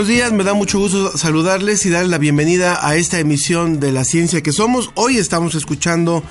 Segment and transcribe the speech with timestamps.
[0.00, 3.92] Buenos días, me da mucho gusto saludarles y darles la bienvenida a esta emisión de
[3.92, 4.92] La Ciencia que Somos.
[4.94, 6.22] Hoy estamos escuchando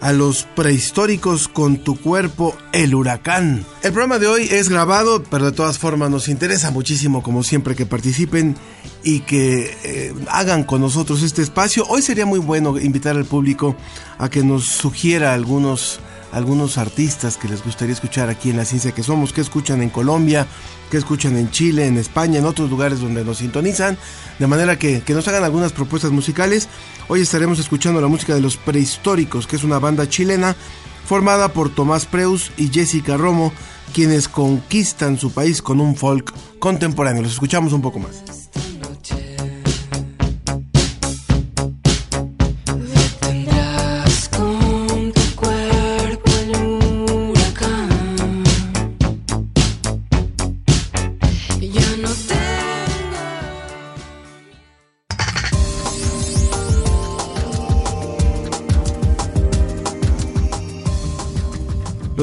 [0.00, 3.66] a los prehistóricos con tu cuerpo, el huracán.
[3.82, 7.74] El programa de hoy es grabado, pero de todas formas nos interesa muchísimo, como siempre,
[7.74, 8.54] que participen
[9.02, 11.84] y que eh, hagan con nosotros este espacio.
[11.88, 13.74] Hoy sería muy bueno invitar al público
[14.18, 15.98] a que nos sugiera algunos
[16.32, 19.90] algunos artistas que les gustaría escuchar aquí en La Ciencia que Somos, que escuchan en
[19.90, 20.46] Colombia,
[20.90, 23.96] que escuchan en Chile, en España, en otros lugares donde nos sintonizan,
[24.38, 26.68] de manera que, que nos hagan algunas propuestas musicales.
[27.08, 30.56] Hoy estaremos escuchando la música de los prehistóricos, que es una banda chilena
[31.06, 33.52] formada por Tomás Preus y Jessica Romo,
[33.94, 37.22] quienes conquistan su país con un folk contemporáneo.
[37.22, 38.22] Los escuchamos un poco más.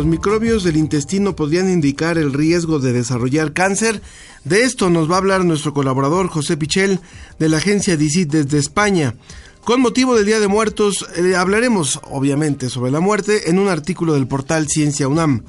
[0.03, 4.01] Los microbios del intestino podrían indicar el riesgo de desarrollar cáncer.
[4.43, 6.99] De esto nos va a hablar nuestro colaborador José Pichel
[7.39, 9.15] de la agencia DICIT desde España.
[9.63, 14.15] Con motivo del Día de Muertos, eh, hablaremos obviamente sobre la muerte en un artículo
[14.15, 15.45] del portal Ciencia UNAM.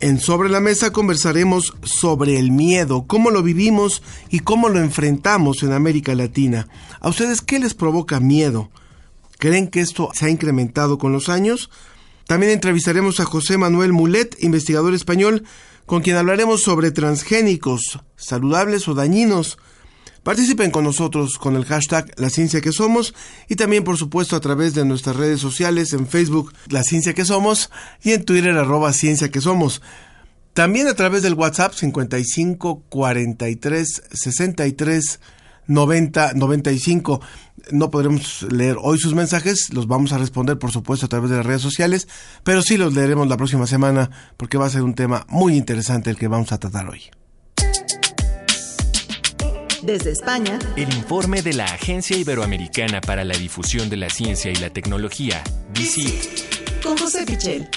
[0.00, 5.62] En Sobre la Mesa conversaremos sobre el miedo, cómo lo vivimos y cómo lo enfrentamos
[5.62, 6.68] en América Latina.
[7.00, 8.68] ¿A ustedes qué les provoca miedo?
[9.38, 11.70] ¿Creen que esto se ha incrementado con los años?
[12.26, 15.44] También entrevistaremos a José Manuel Mulet, investigador español,
[15.86, 19.58] con quien hablaremos sobre transgénicos, saludables o dañinos.
[20.22, 23.14] Participen con nosotros con el hashtag La Ciencia que Somos
[23.46, 27.26] y también por supuesto a través de nuestras redes sociales en Facebook La Ciencia que
[27.26, 27.70] Somos
[28.02, 29.82] y en Twitter arroba Ciencia que Somos.
[30.54, 35.20] También a través del WhatsApp 55 43 63
[35.66, 37.20] 90 95.
[37.70, 41.36] No podremos leer hoy sus mensajes, los vamos a responder por supuesto a través de
[41.36, 42.08] las redes sociales,
[42.42, 46.10] pero sí los leeremos la próxima semana porque va a ser un tema muy interesante
[46.10, 47.02] el que vamos a tratar hoy.
[49.82, 54.54] Desde España, El informe de la Agencia Iberoamericana para la Difusión de la Ciencia y
[54.56, 55.42] la Tecnología,
[55.74, 56.82] DICIT.
[56.82, 57.68] con José Pichel.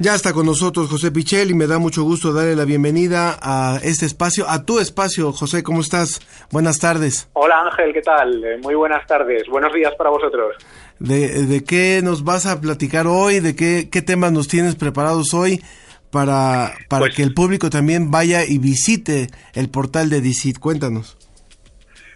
[0.00, 3.78] Ya está con nosotros José Pichel y me da mucho gusto darle la bienvenida a
[3.82, 5.32] este espacio, a tu espacio.
[5.32, 6.20] José, ¿cómo estás?
[6.50, 7.28] Buenas tardes.
[7.32, 8.44] Hola Ángel, ¿qué tal?
[8.44, 9.44] Eh, Muy buenas tardes.
[9.48, 10.56] Buenos días para vosotros.
[10.98, 13.38] ¿De, de qué nos vas a platicar hoy?
[13.40, 15.62] ¿De qué, qué temas nos tienes preparados hoy
[16.10, 20.58] para, para Pues- que el público también vaya y visite el portal de DICIT?
[20.58, 21.16] Cuéntanos.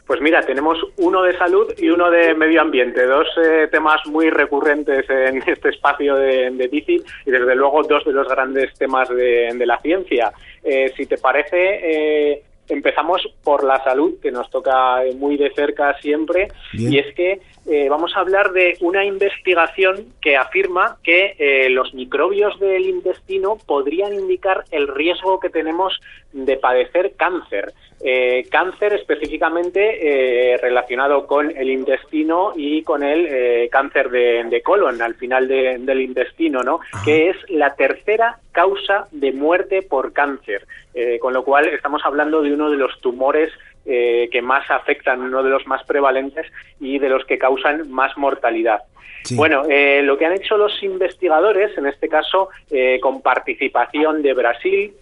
[0.07, 4.31] Pues mira, tenemos uno de salud y uno de medio ambiente, dos eh, temas muy
[4.31, 9.09] recurrentes en este espacio de, de DICIT y desde luego dos de los grandes temas
[9.09, 10.33] de, de la ciencia.
[10.63, 15.97] Eh, si te parece, eh, empezamos por la salud, que nos toca muy de cerca
[16.01, 16.93] siempre, Bien.
[16.93, 21.93] y es que eh, vamos a hablar de una investigación que afirma que eh, los
[21.93, 26.01] microbios del intestino podrían indicar el riesgo que tenemos
[26.33, 27.75] de padecer cáncer.
[28.01, 34.63] Eh, cáncer específicamente eh, relacionado con el intestino y con el eh, cáncer de, de
[34.63, 36.79] colon al final de- del intestino, ¿no?
[37.05, 40.65] Que es la tercera causa de muerte por cáncer.
[40.95, 43.51] Eh, con lo cual estamos hablando de uno de los tumores
[43.87, 46.47] eh, que más afectan, uno de los más prevalentes
[46.81, 48.83] y de los que causan más mortalidad.
[49.25, 49.35] Sí.
[49.37, 54.35] Bueno, eh, lo que han hecho los investigadores, en este caso eh, con participación de
[54.35, 54.93] Brasil,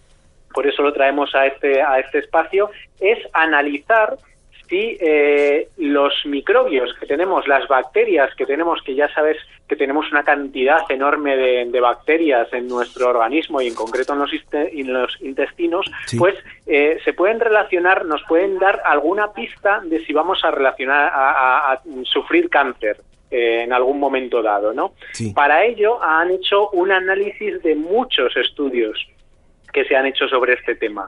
[0.53, 4.17] por eso lo traemos a este, a este espacio, es analizar
[4.69, 10.11] si eh, los microbios que tenemos, las bacterias que tenemos, que ya sabes que tenemos
[10.11, 14.69] una cantidad enorme de, de bacterias en nuestro organismo y en concreto en los, iste-
[14.73, 16.17] en los intestinos, Sí.
[16.17, 16.35] pues
[16.65, 21.31] eh, se pueden relacionar, nos pueden dar alguna pista de si vamos a relacionar a,
[21.31, 22.97] a- a sufrir cáncer
[23.31, 24.91] eh, en algún momento dado, ¿no?
[25.13, 25.31] Sí.
[25.33, 29.05] Para ello han hecho un análisis de muchos estudios
[29.77, 31.07] que se han hecho sobre este tema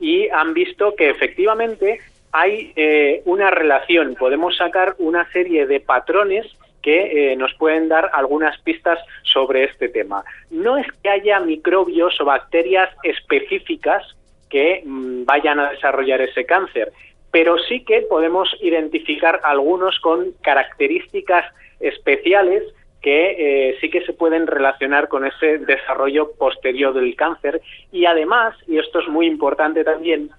[0.00, 2.00] y han visto que efectivamente
[2.32, 6.44] hay eh, una relación, podemos sacar una serie de patrones
[6.82, 10.24] que eh, nos pueden dar algunas pistas sobre este tema.
[10.50, 14.02] No es que haya microbios o bacterias específicas
[14.50, 16.90] que mm, vayan a desarrollar ese cáncer,
[17.30, 21.44] pero sí que podemos identificar algunos con características
[21.78, 22.64] especiales
[23.00, 27.60] que eh, sí que se pueden relacionar con ese desarrollo posterior del cáncer
[27.92, 30.30] y además, y esto es muy importante también,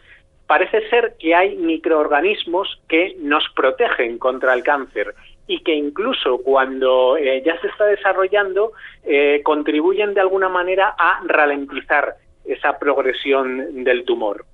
[0.46, 5.16] parece ser que hay microorganismos que nos protegen contra el cáncer
[5.48, 8.74] y que incluso cuando eh, ya se está desarrollando
[9.04, 12.16] eh, contribuyen de alguna manera a ralentizar
[12.46, 14.46] esa progresión del tumor.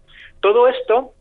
[0.42, 1.12] Todo esto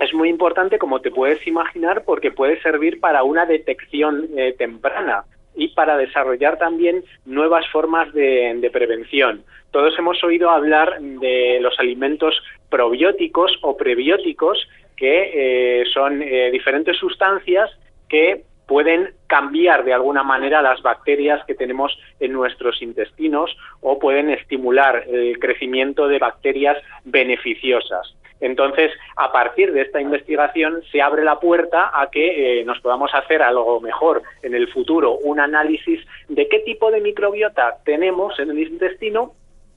[0.00, 4.28] es muy importante, como te puedes imaginar, porque puede servir para una detección
[4.58, 5.24] temprana
[5.54, 9.44] y para desarrollar también nuevas formas de, prevención.
[9.70, 12.34] Todos hemos oído hablar de los alimentos
[12.68, 14.58] probióticos o prebióticos,
[14.96, 17.70] que eh, son eh, diferentes sustancias
[18.08, 24.30] que pueden cambiar de alguna manera las bacterias que tenemos en nuestros intestinos o pueden
[24.30, 28.14] estimular el crecimiento de bacterias beneficiosas.
[28.40, 33.14] Entonces, a partir de esta investigación se abre la puerta a que eh, nos podamos
[33.14, 38.50] hacer algo mejor en el futuro, un análisis de qué tipo de microbiota tenemos en
[38.50, 39.32] el intestino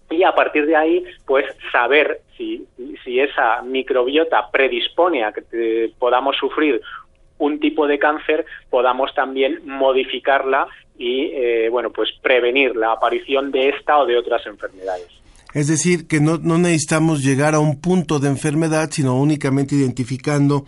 [0.09, 2.65] y a partir de ahí, pues saber si,
[3.03, 6.81] si esa microbiota predispone a que te- podamos sufrir
[7.39, 10.67] un tipo de cáncer, podamos también modificarla
[10.97, 15.07] y, eh, bueno, pues prevenir la aparición de esta o de otras enfermedades.
[15.57, 20.65] Es decir, que no, no necesitamos llegar a un punto de enfermedad, sino únicamente identificando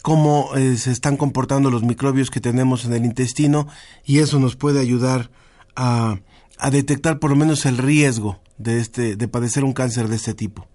[0.00, 3.66] cómo eh, se están comportando los microbios que tenemos en el intestino
[4.06, 5.22] y eso nos puede ayudar
[5.74, 6.18] a,
[6.56, 10.34] a detectar por lo menos el riesgo de este de padecer un cáncer de este
[10.34, 10.68] tipo.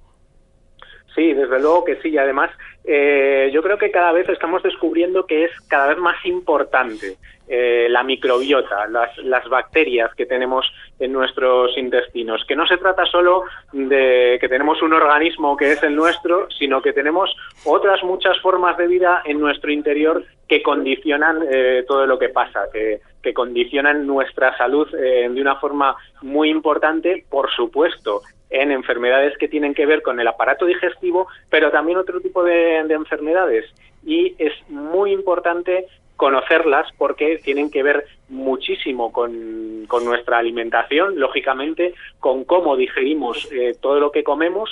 [1.15, 2.09] Sí, desde luego que sí.
[2.09, 2.51] Y además,
[2.83, 7.15] eh, yo creo que cada vez estamos descubriendo que es cada vez más importante
[7.47, 10.65] eh, la microbiota, las, las bacterias que tenemos
[11.03, 12.45] en nuestros intestinos.
[12.47, 16.81] Que no se trata solo de que tenemos un organismo que es el nuestro, sino
[16.81, 17.35] que tenemos
[17.65, 22.67] otras muchas formas de vida en nuestro interior que condicionan eh, todo lo que pasa,
[22.71, 29.37] que, que condicionan nuestra salud eh, de una forma muy importante, por supuesto, en enfermedades
[29.37, 33.65] que tienen que ver con el aparato digestivo, pero también otro tipo de, de enfermedades.
[34.05, 41.93] Y es muy importante conocerlas porque tienen que ver muchísimo con, con nuestra alimentación, lógicamente,
[42.19, 44.69] con cómo digerimos eh, todo lo que comemos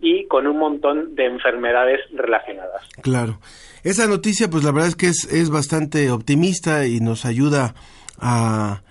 [0.00, 2.88] y con un montón de enfermedades relacionadas.
[3.02, 3.38] Claro.
[3.84, 7.74] Esa noticia, pues la verdad es que es, es bastante optimista y nos ayuda
[8.18, 8.82] a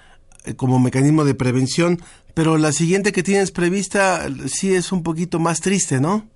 [0.45, 1.99] eh, como mecanismo de prevención,
[2.33, 6.27] pero la siguiente que tienes prevista sí es un poquito más triste, ¿no?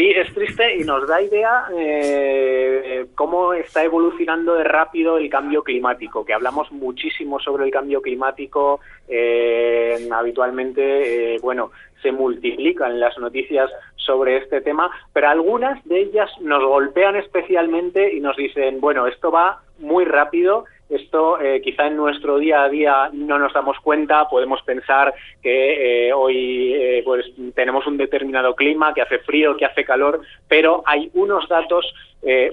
[0.00, 5.62] Sí, es triste y nos da idea eh, cómo está evolucionando de rápido el cambio
[5.62, 11.70] climático, que hablamos muchísimo sobre el cambio climático, eh, habitualmente, eh, bueno,
[12.00, 18.20] se multiplican las noticias sobre este tema, pero algunas de ellas nos golpean especialmente y
[18.20, 23.10] nos dicen, bueno, esto va muy rápido, esto eh, quizá en nuestro día a día
[23.12, 28.92] no nos damos cuenta, podemos pensar que eh, hoy eh, pues tenemos un determinado clima,
[28.92, 31.94] que hace frío, que hace calor, pero hay unos datos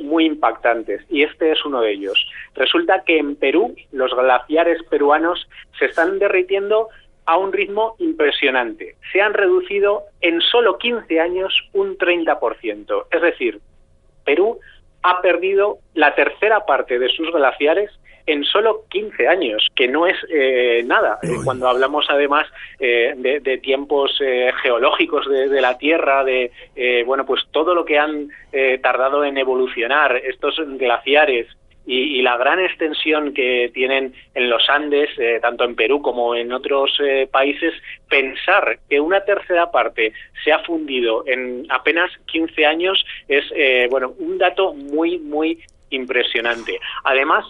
[0.02, 2.26] muy impactantes y este es uno de ellos.
[2.56, 5.46] Resulta que en Perú los glaciares peruanos
[5.78, 6.88] se están derritiendo
[7.26, 8.96] a un ritmo impresionante.
[9.12, 13.08] Se han reducido en solo 15 años un 30%.
[13.12, 13.60] Es decir,
[14.24, 14.58] Perú
[15.04, 17.92] ha perdido la tercera parte de sus glaciares
[18.28, 21.18] en solo 15 años, que no es eh, nada.
[21.24, 22.46] Eh, cuando hablamos además
[22.80, 27.74] eh, de, de, tiempos eh, geológicos de, de, la Tierra, de eh, bueno, pues todo
[27.74, 31.48] lo que han eh, tardado en evolucionar estos glaciares
[31.88, 36.36] y, y, la gran extensión que tienen en los Andes, eh, tanto en Perú como
[36.36, 37.74] en otros eh, países,
[38.10, 40.12] pensar que una tercera parte
[40.44, 46.78] se ha fundido en apenas 15 años es, eh, bueno, un dato muy, muy impresionante.
[47.06, 47.46] Además,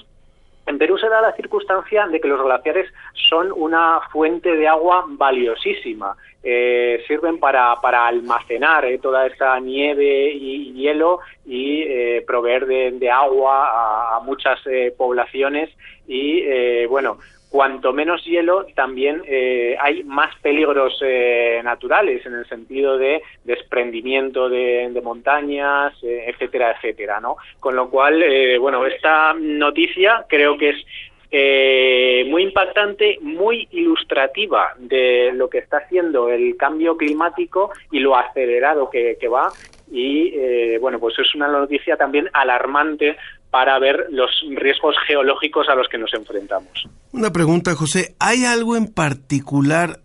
[0.67, 5.05] en Perú se da la circunstancia de que los glaciares son una fuente de agua
[5.07, 6.15] valiosísima.
[6.43, 12.91] eh, sirven para, para almacenar eh, toda esa nieve y hielo y eh, proveer de,
[12.91, 15.69] de agua a, a muchas eh, poblaciones
[16.07, 17.17] y eh, bueno
[17.49, 24.49] cuanto menos hielo también eh, hay más peligros eh, naturales en el sentido de desprendimiento
[24.49, 30.69] de, montañas eh, etcétera etcétera no con lo cual eh, bueno esta noticia creo que
[30.69, 30.85] es
[31.29, 38.15] eh, muy impactante, muy ilustrativa de lo que está haciendo el cambio climático y lo
[38.15, 39.51] acelerado que, que va.
[39.91, 43.17] Y eh, bueno, pues es una noticia también alarmante
[43.51, 46.87] para ver los riesgos geológicos a los que nos enfrentamos.
[47.11, 48.15] Una pregunta, José.
[48.19, 50.01] ¿Hay algo en particular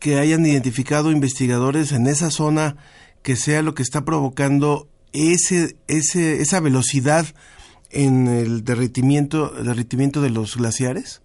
[0.00, 2.76] que hayan identificado investigadores en esa zona
[3.22, 7.26] que sea lo que está provocando ese, ese, esa velocidad
[7.90, 11.22] en el derretimiento, derretimiento de los glaciares?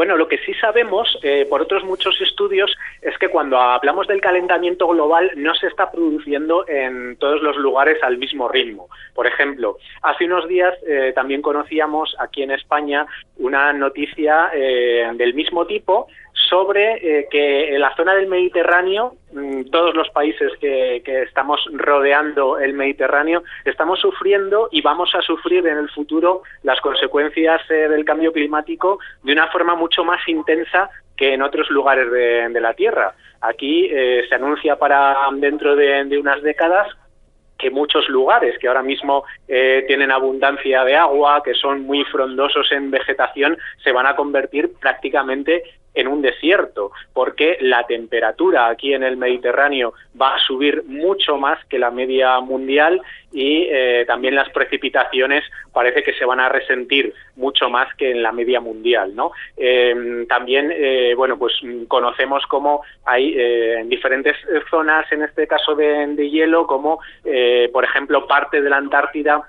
[0.00, 4.22] Bueno, lo que sí sabemos eh, por otros muchos estudios es que cuando hablamos del
[4.22, 8.88] calentamiento global no se está produciendo en todos los lugares al mismo ritmo.
[9.14, 15.34] Por ejemplo, hace unos días eh, también conocíamos aquí en España una noticia eh, del
[15.34, 21.02] mismo tipo sobre eh, que en la zona del Mediterráneo, mm, todos los países que,
[21.04, 26.80] que, estamos rodeando el Mediterráneo, estamos sufriendo y vamos a sufrir en el futuro las
[26.80, 32.10] consecuencias eh, del cambio climático de una forma mucho más intensa que en otros lugares
[32.10, 33.14] de, la Tierra.
[33.42, 36.88] Aquí eh, se anuncia para dentro de, de unas décadas
[37.60, 42.72] que muchos lugares que ahora mismo eh, tienen abundancia de agua, que son muy frondosos
[42.72, 45.62] en vegetación, se van a convertir prácticamente
[45.94, 51.64] en un desierto, porque la temperatura aquí en el Mediterráneo va a subir mucho más
[51.66, 53.00] que la media mundial
[53.32, 58.22] y eh, también las precipitaciones parece que se van a resentir mucho más que en
[58.22, 59.32] la media mundial, ¿no?
[59.56, 61.54] Eh, también, eh, bueno, pues
[61.88, 64.36] conocemos cómo hay en diferentes
[64.68, 67.00] zonas, en este caso de, de hielo, como
[67.72, 69.42] por ejemplo parte de la Antártida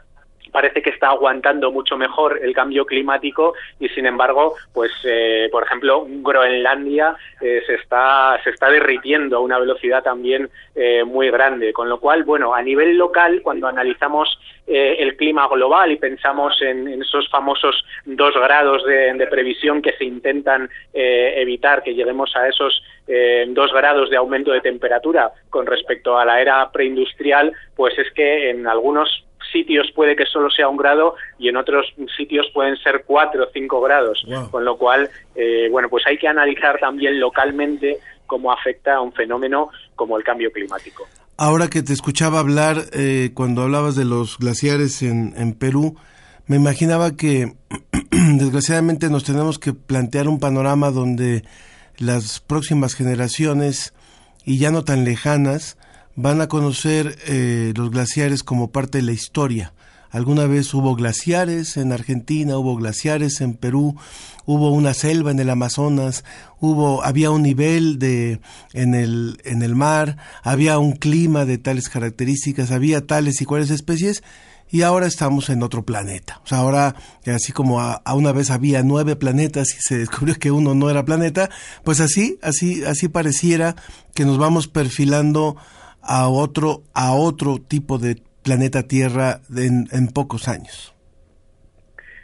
[0.51, 5.63] parece que está aguantando mucho mejor el cambio climático y sin embargo pues eh, por
[5.63, 11.73] ejemplo Groenlandia eh, se está se está derritiendo a una velocidad también eh, muy grande.
[11.73, 16.87] Con lo cual bueno a nivel local cuando analizamos el clima global y pensamos en,
[16.87, 22.47] en, esos famosos dos grados de, de previsión que se intentan evitar que lleguemos a
[22.47, 22.81] esos
[23.49, 28.51] dos grados de aumento de temperatura con respecto a la era preindustrial pues es que
[28.51, 33.03] en algunos sitios puede que solo sea un grado y en otros sitios pueden ser
[33.05, 34.49] cuatro o cinco grados, wow.
[34.49, 39.11] con lo cual, eh, bueno, pues hay que analizar también localmente cómo afecta a un
[39.13, 41.05] fenómeno como el cambio climático.
[41.37, 45.97] Ahora que te escuchaba hablar, eh, cuando hablabas de los glaciares en, en Perú,
[46.47, 47.53] me imaginaba que
[48.11, 51.43] desgraciadamente nos tenemos que plantear un panorama donde
[51.97, 53.93] las próximas generaciones,
[54.45, 55.77] y ya no tan lejanas,
[56.15, 59.73] van a conocer eh, los glaciares como parte de la historia.
[60.11, 63.95] Alguna vez hubo glaciares en Argentina, hubo glaciares en Perú,
[64.45, 66.25] hubo una selva en el Amazonas,
[66.59, 68.41] hubo había un nivel de
[68.73, 73.69] en el en el mar, había un clima de tales características, había tales y cuales
[73.69, 74.21] especies
[74.69, 76.41] y ahora estamos en otro planeta.
[76.43, 80.35] O sea, ahora, así como a, a, una vez había nueve planetas y se descubrió
[80.35, 81.49] que uno no era planeta,
[81.85, 83.77] pues así, así, así pareciera
[84.13, 85.55] que nos vamos perfilando
[86.01, 90.93] a otro, a otro tipo de planeta Tierra en, en, pocos años.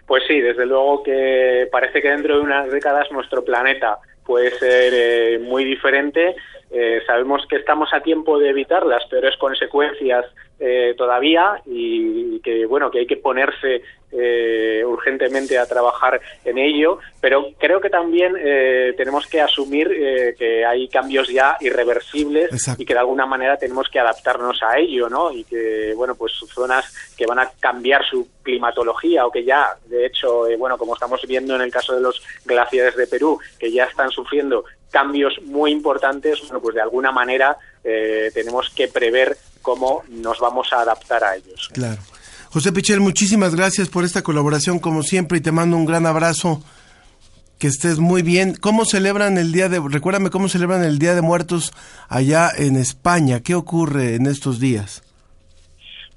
[0.06, 4.94] Pues sí, desde luego que parece que dentro de unas décadas nuestro planeta puede ser
[4.94, 6.36] eh, muy diferente.
[6.70, 10.26] Eh, sabemos que estamos a tiempo de evitar las peores consecuencias
[10.60, 17.00] eh, todavía y, que bueno que hay que ponerse eh, urgentemente a trabajar en ello,
[17.20, 22.82] pero creo que también eh, tenemos que asumir eh, que hay cambios ya irreversibles Exacto.
[22.82, 25.32] y que de alguna manera tenemos que adaptarnos a ello, ¿no?
[25.32, 30.06] Y que, bueno, pues zonas que van a cambiar su climatología o que ya, de
[30.06, 33.72] hecho, eh, bueno, como estamos viendo en el caso de los glaciares de Perú, que
[33.72, 37.58] ya están sufriendo cambios muy importantes, bueno, pues de alguna manera
[37.89, 41.70] eh, tenemos que prever cómo nos vamos a adaptar a ellos.
[41.74, 42.01] Claro.
[42.51, 46.62] José Pichel, muchísimas gracias por esta colaboración como siempre y te mando un gran abrazo.
[47.60, 48.56] Que estés muy bien.
[48.56, 51.74] ¿Cómo celebran el día de, recuérdame cómo celebran el Día de Muertos
[52.08, 53.39] allá en España?
[53.44, 55.01] ¿Qué ocurre en estos días?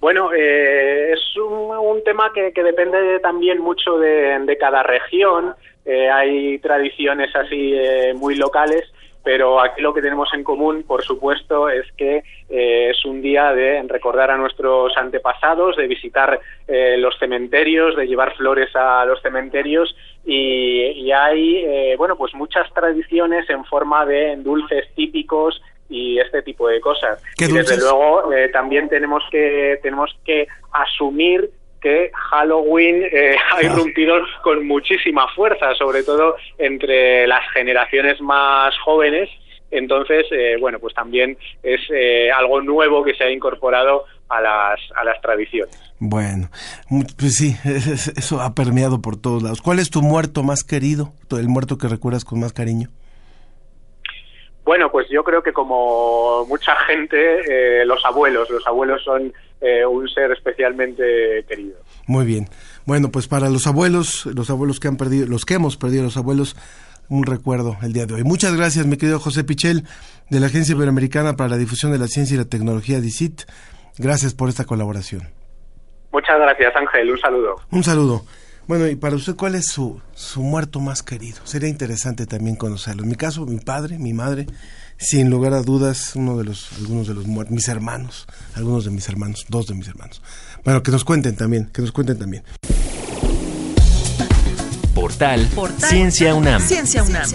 [0.01, 5.55] Bueno, eh, es un, un tema que, que, depende también mucho de, de cada región.
[5.87, 8.85] Eh, hay tradiciones así eh, muy locales
[9.23, 13.53] pero aquí lo que tenemos en común, por supuesto, es que eh, es un día
[13.53, 19.21] de recordar a nuestros antepasados, de visitar eh, los cementerios, de llevar flores a los
[19.23, 25.61] cementerios y, y hay, eh, bueno, pues muchas tradiciones en forma de dulces típicos
[25.91, 27.23] y este tipo de cosas.
[27.37, 31.51] ¿Qué y desde luego eh, también tenemos que tenemos que asumir
[31.81, 39.29] que Halloween eh, ha irrumpido con muchísima fuerza, sobre todo entre las generaciones más jóvenes.
[39.73, 44.81] Entonces, eh, bueno, pues también es eh, algo nuevo que se ha incorporado a las,
[44.97, 45.77] a las tradiciones.
[46.01, 46.49] Bueno,
[47.19, 49.63] pues sí, es- es- eso ha permeado por todos lados.
[49.63, 51.13] ¿Cuál es tu muerto más querido?
[51.31, 52.89] El muerto que recuerdas con más cariño.
[54.65, 59.85] Bueno, pues yo creo que como mucha gente, eh, los abuelos, los abuelos son eh,
[59.85, 61.79] un ser especialmente querido.
[62.07, 62.49] Muy bien.
[62.87, 66.17] Bueno, pues para los abuelos, los abuelos que han perdido, los que hemos perdido, los
[66.17, 66.57] abuelos,
[67.09, 68.25] un recuerdo el día de hoy.
[68.25, 69.85] Muchas gracias, mi querido José Pichel,
[70.31, 73.43] de la Agencia Iberoamericana para la Difusión de la Ciencia y la Tecnología, DICIT.
[73.99, 75.23] Gracias por esta colaboración.
[76.13, 77.11] Muchas gracias, Ángel.
[77.11, 77.57] Un saludo.
[77.71, 78.25] Un saludo.
[78.67, 81.39] Bueno, y para usted, ¿cuál es su, su muerto más querido?
[81.45, 83.03] Sería interesante también conocerlo.
[83.03, 84.47] En mi caso, mi padre, mi madre,
[85.01, 88.91] sin lugar a dudas, uno de los, algunos de los muertos, mis hermanos, algunos de
[88.91, 90.21] mis hermanos, dos de mis hermanos.
[90.63, 92.45] Bueno, que nos cuenten también, que nos cuenten también.
[94.95, 96.61] Portal, Portal Ciencia UNAM.
[96.61, 97.31] Ciencia UNAM.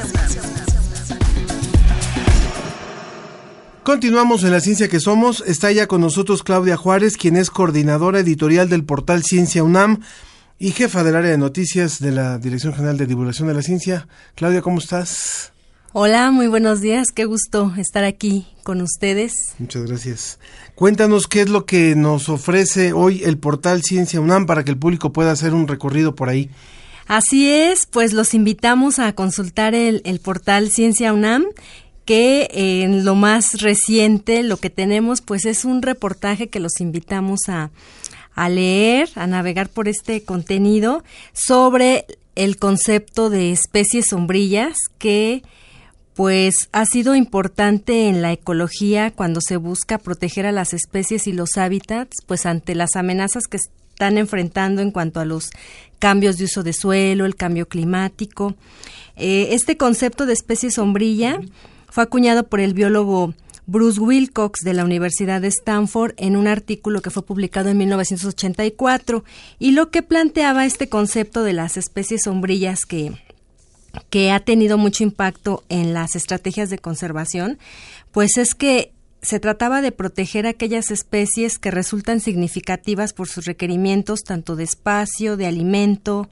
[3.81, 5.43] Continuamos en la ciencia que somos.
[5.45, 10.01] Está ya con nosotros Claudia Juárez, quien es coordinadora editorial del portal Ciencia UNAM
[10.60, 14.07] y jefa del área de noticias de la Dirección General de Divulgación de la Ciencia.
[14.36, 15.51] Claudia, ¿cómo estás?
[15.97, 17.07] Hola, muy buenos días.
[17.15, 19.55] Qué gusto estar aquí con ustedes.
[19.59, 20.39] Muchas gracias.
[20.75, 24.77] Cuéntanos qué es lo que nos ofrece hoy el portal Ciencia UNAM para que el
[24.77, 26.49] público pueda hacer un recorrido por ahí.
[27.07, 31.45] Así es, pues los invitamos a consultar el, el portal Ciencia UNAM
[32.03, 36.81] que eh, en lo más reciente lo que tenemos pues es un reportaje que los
[36.81, 37.69] invitamos a,
[38.33, 45.41] a leer, a navegar por este contenido sobre el concepto de especies sombrillas que
[46.15, 51.34] pues ha sido importante en la ecología cuando se busca proteger a las especies y
[51.34, 55.50] los hábitats, pues ante las amenazas que están enfrentando en cuanto a los
[56.00, 58.55] cambios de uso de suelo, el cambio climático.
[59.17, 61.39] Eh, este concepto de especie sombrilla
[61.89, 63.34] fue acuñado por el biólogo
[63.67, 69.24] Bruce Wilcox de la Universidad de Stanford en un artículo que fue publicado en 1984
[69.59, 73.13] y lo que planteaba este concepto de las especies sombrillas que
[74.10, 77.58] que ha tenido mucho impacto en las estrategias de conservación,
[78.12, 84.24] pues es que se trataba de proteger aquellas especies que resultan significativas por sus requerimientos
[84.24, 86.29] tanto de espacio, de alimento,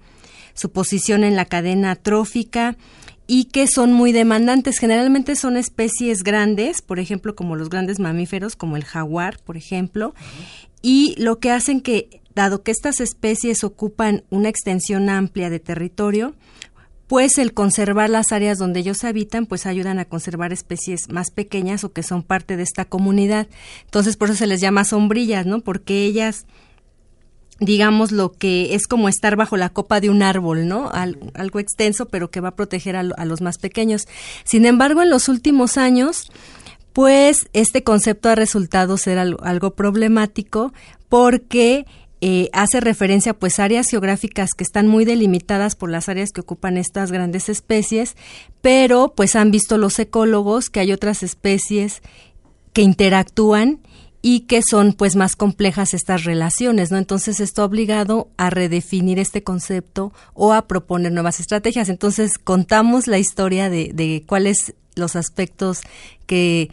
[0.54, 2.78] su posición en la cadena trófica
[3.26, 4.78] y que son muy demandantes.
[4.78, 10.14] Generalmente son especies grandes, por ejemplo, como los grandes mamíferos, como el jaguar, por ejemplo,
[10.82, 16.36] y lo que hacen que, dado que estas especies ocupan una extensión amplia de territorio,
[17.14, 21.84] pues el conservar las áreas donde ellos habitan, pues ayudan a conservar especies más pequeñas
[21.84, 23.46] o que son parte de esta comunidad.
[23.86, 25.60] Entonces, por eso se les llama sombrillas, ¿no?
[25.60, 26.48] Porque ellas,
[27.60, 30.90] digamos, lo que es como estar bajo la copa de un árbol, ¿no?
[30.92, 34.08] Al- algo extenso, pero que va a proteger a, lo- a los más pequeños.
[34.44, 36.32] Sin embargo, en los últimos años,
[36.94, 40.74] pues este concepto ha resultado ser al- algo problemático
[41.10, 41.86] porque
[42.26, 46.78] eh, hace referencia pues áreas geográficas que están muy delimitadas por las áreas que ocupan
[46.78, 48.16] estas grandes especies,
[48.62, 52.02] pero pues han visto los ecólogos que hay otras especies
[52.72, 53.82] que interactúan
[54.22, 56.98] y que son pues más complejas estas relaciones, ¿no?
[56.98, 61.90] Entonces esto ha obligado a redefinir este concepto o a proponer nuevas estrategias.
[61.90, 65.82] Entonces contamos la historia de, de cuáles los aspectos
[66.26, 66.70] que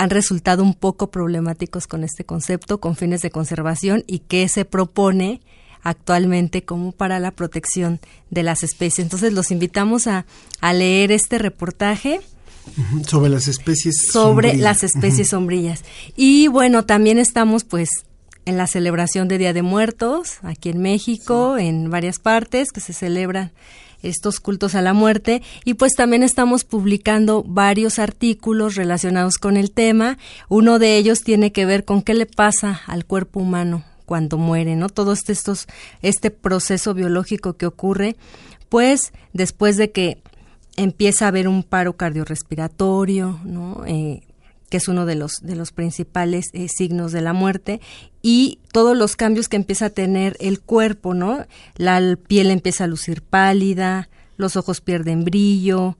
[0.00, 4.64] han resultado un poco problemáticos con este concepto, con fines de conservación y qué se
[4.64, 5.42] propone
[5.82, 9.00] actualmente como para la protección de las especies.
[9.04, 10.24] Entonces los invitamos a,
[10.62, 12.22] a leer este reportaje
[13.06, 14.06] Sobre las especies.
[14.10, 14.58] sobre sombrillas.
[14.60, 15.84] las especies sombrillas.
[16.16, 17.90] Y bueno, también estamos pues
[18.46, 22.94] en la celebración de Día de Muertos, aquí en México, en varias partes que se
[22.94, 23.52] celebran
[24.02, 29.70] estos cultos a la muerte y pues también estamos publicando varios artículos relacionados con el
[29.70, 30.18] tema.
[30.48, 34.74] Uno de ellos tiene que ver con qué le pasa al cuerpo humano cuando muere,
[34.74, 34.88] ¿no?
[34.88, 35.68] Todo este, estos,
[36.02, 38.16] este proceso biológico que ocurre,
[38.68, 40.18] pues después de que
[40.76, 43.84] empieza a haber un paro cardiorrespiratorio, ¿no?
[43.86, 44.22] Eh,
[44.70, 47.80] que es uno de los, de los principales eh, signos de la muerte,
[48.22, 51.44] y todos los cambios que empieza a tener el cuerpo, ¿no?
[51.76, 55.98] La piel empieza a lucir pálida, los ojos pierden brillo,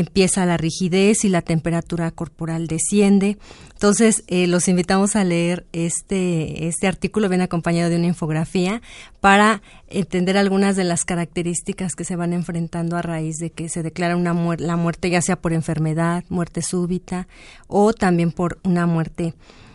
[0.00, 3.38] empieza la rigidez y la temperatura corporal desciende.
[3.72, 8.82] Entonces, eh, los invitamos a leer este, este artículo, viene acompañado de una infografía,
[9.20, 13.82] para entender algunas de las características que se van enfrentando a raíz de que se
[13.82, 17.28] declara una muer- la muerte, ya sea por enfermedad, muerte súbita,
[17.68, 19.34] o también por una muerte,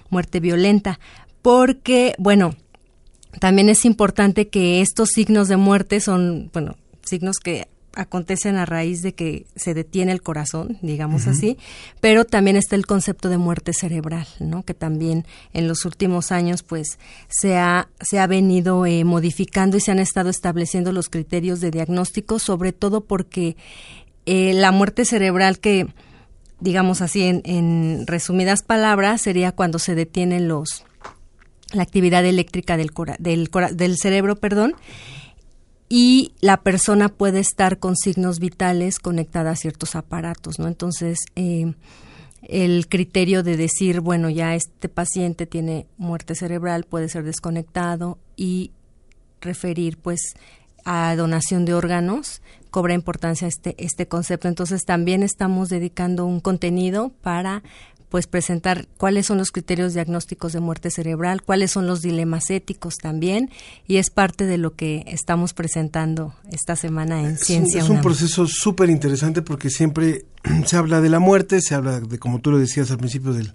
[0.09, 0.99] muerte violenta.
[1.41, 2.55] Porque, bueno,
[3.39, 9.01] también es importante que estos signos de muerte son, bueno, signos que acontecen a raíz
[9.01, 11.57] de que se detiene el corazón, digamos así,
[11.99, 14.63] pero también está el concepto de muerte cerebral, ¿no?
[14.63, 16.99] Que también en los últimos años, pues,
[17.29, 21.71] se ha, se ha venido eh, modificando y se han estado estableciendo los criterios de
[21.71, 23.57] diagnóstico, sobre todo porque
[24.25, 25.87] eh, la muerte cerebral que,
[26.59, 30.85] digamos así, en, en resumidas palabras, sería cuando se detienen los
[31.71, 34.73] la actividad eléctrica del, cora- del, cora- del cerebro, perdón,
[35.89, 40.67] y la persona puede estar con signos vitales conectada a ciertos aparatos, ¿no?
[40.67, 41.73] Entonces, eh,
[42.43, 48.71] el criterio de decir, bueno, ya este paciente tiene muerte cerebral puede ser desconectado y
[49.41, 50.35] referir, pues,
[50.85, 54.47] a donación de órganos cobra importancia este este concepto.
[54.47, 57.63] Entonces, también estamos dedicando un contenido para
[58.09, 62.95] pues presentar cuáles son los criterios diagnósticos de muerte cerebral, cuáles son los dilemas éticos
[62.95, 63.49] también,
[63.87, 67.89] y es parte de lo que estamos presentando esta semana en Es un- Ciencia Es
[67.89, 70.25] un proceso súper interesante porque siempre
[70.65, 73.53] se habla de la muerte, se habla de, como tú lo decías al principio, del,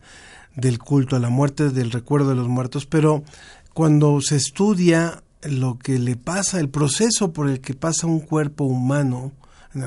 [0.54, 3.24] del culto a la muerte, del recuerdo de los muertos, pero
[3.72, 8.64] cuando se estudia lo que le pasa, el proceso por el que pasa un cuerpo
[8.64, 9.32] humano,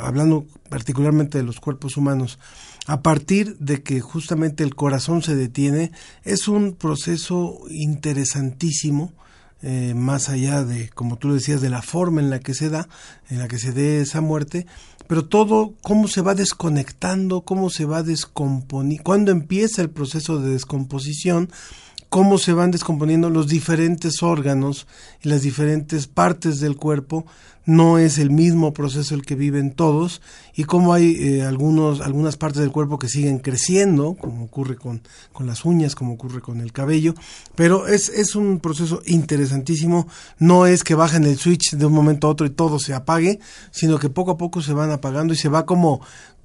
[0.04, 2.38] hablando particularmente de los cuerpos humanos,
[2.88, 5.92] a partir de que justamente el corazón se detiene,
[6.24, 9.14] es un proceso interesantísimo,
[9.62, 12.88] eh, más allá de, como tú decías, de la forma en la que se da,
[13.30, 14.68] en la que se dé esa muerte,
[15.08, 20.52] pero todo, cómo se va desconectando, cómo se va descomponiendo, cuándo empieza el proceso de
[20.52, 21.50] descomposición,
[22.10, 24.88] cómo se van descomponiendo los diferentes órganos
[25.22, 27.26] y las diferentes partes del cuerpo,
[27.68, 30.22] no es el mismo proceso el que viven todos
[30.56, 35.02] y cómo hay eh, algunos, algunas partes del cuerpo que siguen creciendo, como ocurre con,
[35.34, 37.14] con las uñas, como ocurre con el cabello,
[37.56, 40.08] pero es, es un proceso interesantísimo,
[40.40, 43.40] no es que bajen el switch de un momento a otro y todo se apague,
[43.72, 46.00] sino que poco a poco se van apagando y se va como,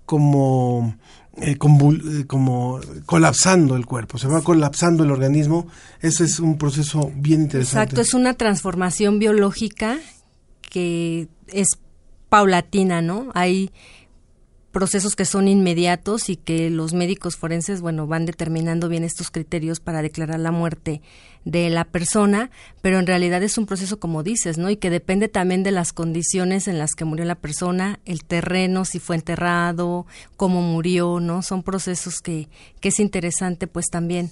[0.04, 0.96] como
[1.40, 5.66] eh, convul- eh, como colapsando el cuerpo, se va colapsando el organismo.
[6.00, 7.94] Ese es un proceso bien interesante.
[7.94, 9.98] Exacto, es una transformación biológica
[10.60, 11.68] que es
[12.28, 13.30] paulatina, ¿no?
[13.34, 13.70] Hay
[14.72, 19.80] procesos que son inmediatos y que los médicos forenses, bueno, van determinando bien estos criterios
[19.80, 21.02] para declarar la muerte
[21.44, 24.70] de la persona, pero en realidad es un proceso como dices, ¿no?
[24.70, 28.84] Y que depende también de las condiciones en las que murió la persona, el terreno,
[28.84, 30.06] si fue enterrado,
[30.36, 31.42] cómo murió, ¿no?
[31.42, 32.48] Son procesos que,
[32.80, 34.30] que es interesante pues también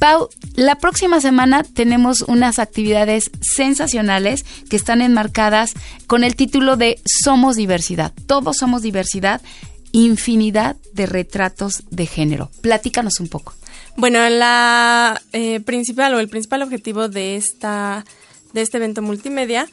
[0.00, 5.74] Pau, la próxima semana tenemos unas actividades sensacionales que están enmarcadas
[6.08, 8.12] con el título de Somos Diversidad.
[8.26, 9.40] Todos somos diversidad,
[9.92, 12.50] infinidad de retratos de género.
[12.60, 13.54] Platícanos un poco.
[13.96, 18.04] Bueno, la eh, principal o el principal objetivo de esta
[18.52, 19.66] de este evento multimedia,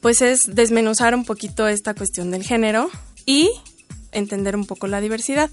[0.00, 2.90] pues es desmenuzar un poquito esta cuestión del género
[3.26, 3.50] y
[4.12, 5.50] entender un poco la diversidad.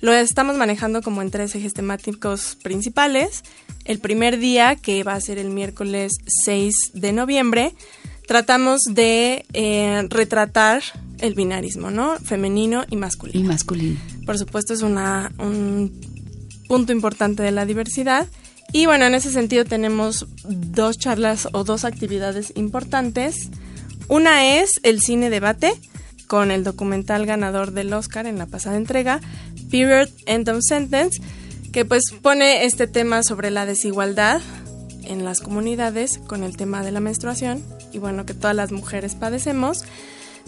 [0.00, 3.42] Lo estamos manejando como en tres ejes temáticos principales.
[3.84, 6.12] El primer día, que va a ser el miércoles
[6.44, 7.74] 6 de noviembre,
[8.26, 10.82] tratamos de eh, retratar
[11.18, 12.16] el binarismo, ¿no?
[12.18, 13.40] Femenino y masculino.
[13.40, 14.00] Y masculino.
[14.24, 16.15] Por supuesto, es una, un
[16.68, 18.26] punto importante de la diversidad.
[18.72, 23.48] Y bueno, en ese sentido tenemos dos charlas o dos actividades importantes.
[24.08, 25.72] Una es el cine debate
[26.26, 29.20] con el documental ganador del Oscar en la pasada entrega,
[29.70, 31.20] Period End of Sentence,
[31.72, 34.40] que pues pone este tema sobre la desigualdad
[35.04, 39.14] en las comunidades con el tema de la menstruación y bueno, que todas las mujeres
[39.14, 39.84] padecemos.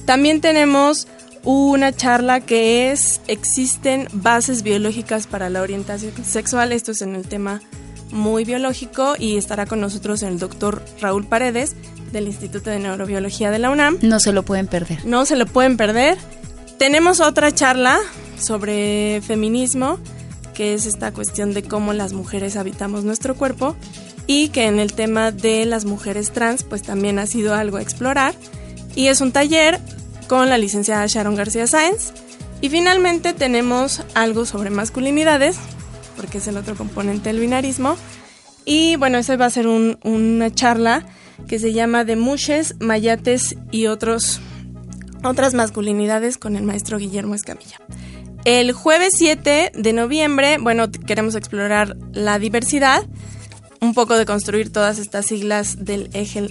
[0.04, 1.06] También tenemos
[1.44, 7.26] una charla que es existen bases biológicas para la orientación sexual, esto es en el
[7.26, 7.60] tema
[8.10, 11.76] muy biológico y estará con nosotros el doctor Raúl Paredes
[12.12, 13.98] del Instituto de Neurobiología de la UNAM.
[14.02, 15.04] No se lo pueden perder.
[15.04, 16.16] No se lo pueden perder.
[16.78, 17.98] Tenemos otra charla
[18.40, 19.98] sobre feminismo,
[20.54, 23.76] que es esta cuestión de cómo las mujeres habitamos nuestro cuerpo
[24.26, 27.82] y que en el tema de las mujeres trans pues también ha sido algo a
[27.82, 28.34] explorar.
[28.94, 29.80] Y es un taller
[30.28, 32.12] con la licenciada Sharon García Sáenz.
[32.60, 35.56] Y finalmente tenemos algo sobre masculinidades,
[36.16, 37.96] porque es el otro componente del binarismo.
[38.64, 41.06] Y bueno, ese va a ser un- una charla
[41.46, 44.40] que se llama De Muches, Mayates y otros,
[45.22, 47.78] otras masculinidades con el maestro Guillermo Escamilla.
[48.44, 53.06] El jueves 7 de noviembre, bueno, queremos explorar la diversidad,
[53.80, 56.10] un poco de construir todas estas siglas del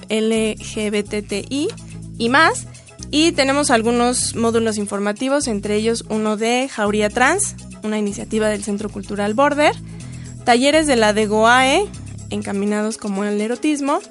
[0.10, 1.68] LGBTI
[2.18, 2.68] y más.
[3.12, 8.90] Y tenemos algunos módulos informativos, entre ellos uno de Jauría Trans, una iniciativa del Centro
[8.90, 9.76] Cultural Border,
[10.44, 11.86] talleres de la de Goae,
[12.30, 14.02] encaminados como el erotismo,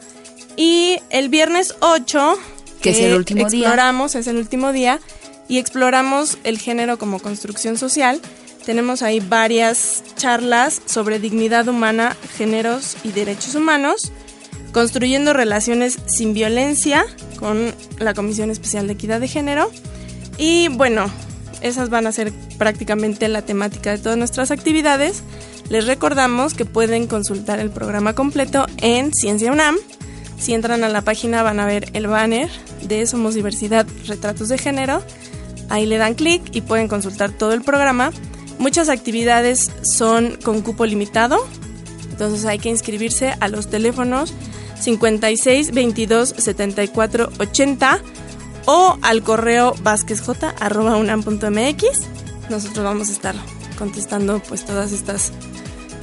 [0.57, 2.38] y el viernes 8,
[2.81, 3.68] Que es el último día.
[3.68, 5.01] exploramos, es el último día,
[5.49, 8.20] y exploramos el género como construcción social.
[8.64, 14.12] Tenemos ahí varias charlas sobre dignidad humana, géneros y derechos humanos,
[14.77, 17.07] construyendo relaciones sin violencia
[17.39, 19.71] con la Comisión Especial de Equidad de Género.
[20.37, 21.11] Y bueno,
[21.62, 25.23] esas van a ser prácticamente la temática de todas nuestras actividades.
[25.71, 29.77] Les recordamos que pueden consultar el programa completo en Ciencia UNAM.
[30.39, 32.51] Si entran a la página van a ver el banner
[32.83, 35.03] de Somos Diversidad Retratos de Género.
[35.71, 38.12] Ahí le dan clic y pueden consultar todo el programa.
[38.59, 41.39] Muchas actividades son con cupo limitado,
[42.11, 44.35] entonces hay que inscribirse a los teléfonos
[44.81, 48.01] 56 22 74 80
[48.67, 51.85] o al correo vasquezj.unam.mx.
[52.51, 53.35] Nosotros vamos a estar
[53.79, 55.33] contestando pues todas estas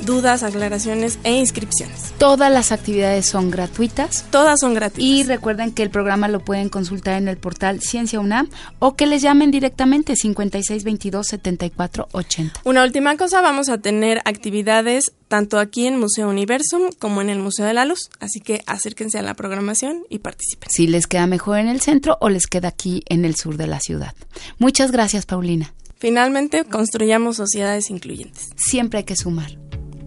[0.05, 2.13] dudas, aclaraciones e inscripciones.
[2.17, 4.25] Todas las actividades son gratuitas.
[4.29, 5.03] Todas son gratuitas.
[5.03, 9.05] Y recuerden que el programa lo pueden consultar en el portal Ciencia UNAM o que
[9.05, 12.61] les llamen directamente 5622 7480.
[12.63, 17.39] Una última cosa, vamos a tener actividades tanto aquí en Museo Universum como en el
[17.39, 20.69] Museo de la Luz, así que acérquense a la programación y participen.
[20.69, 23.67] Si les queda mejor en el centro o les queda aquí en el sur de
[23.67, 24.13] la ciudad.
[24.59, 25.73] Muchas gracias, Paulina.
[25.97, 28.49] Finalmente, construyamos sociedades incluyentes.
[28.57, 29.62] Siempre hay que sumar.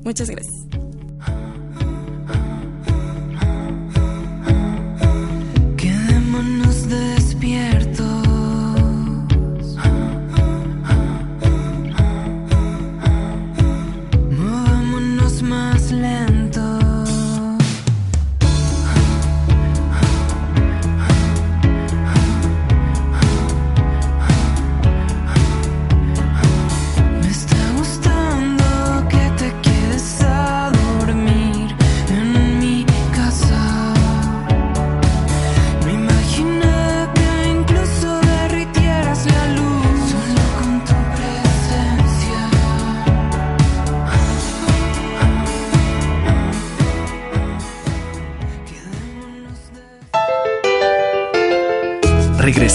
[0.07, 0.69] Muchas gracias.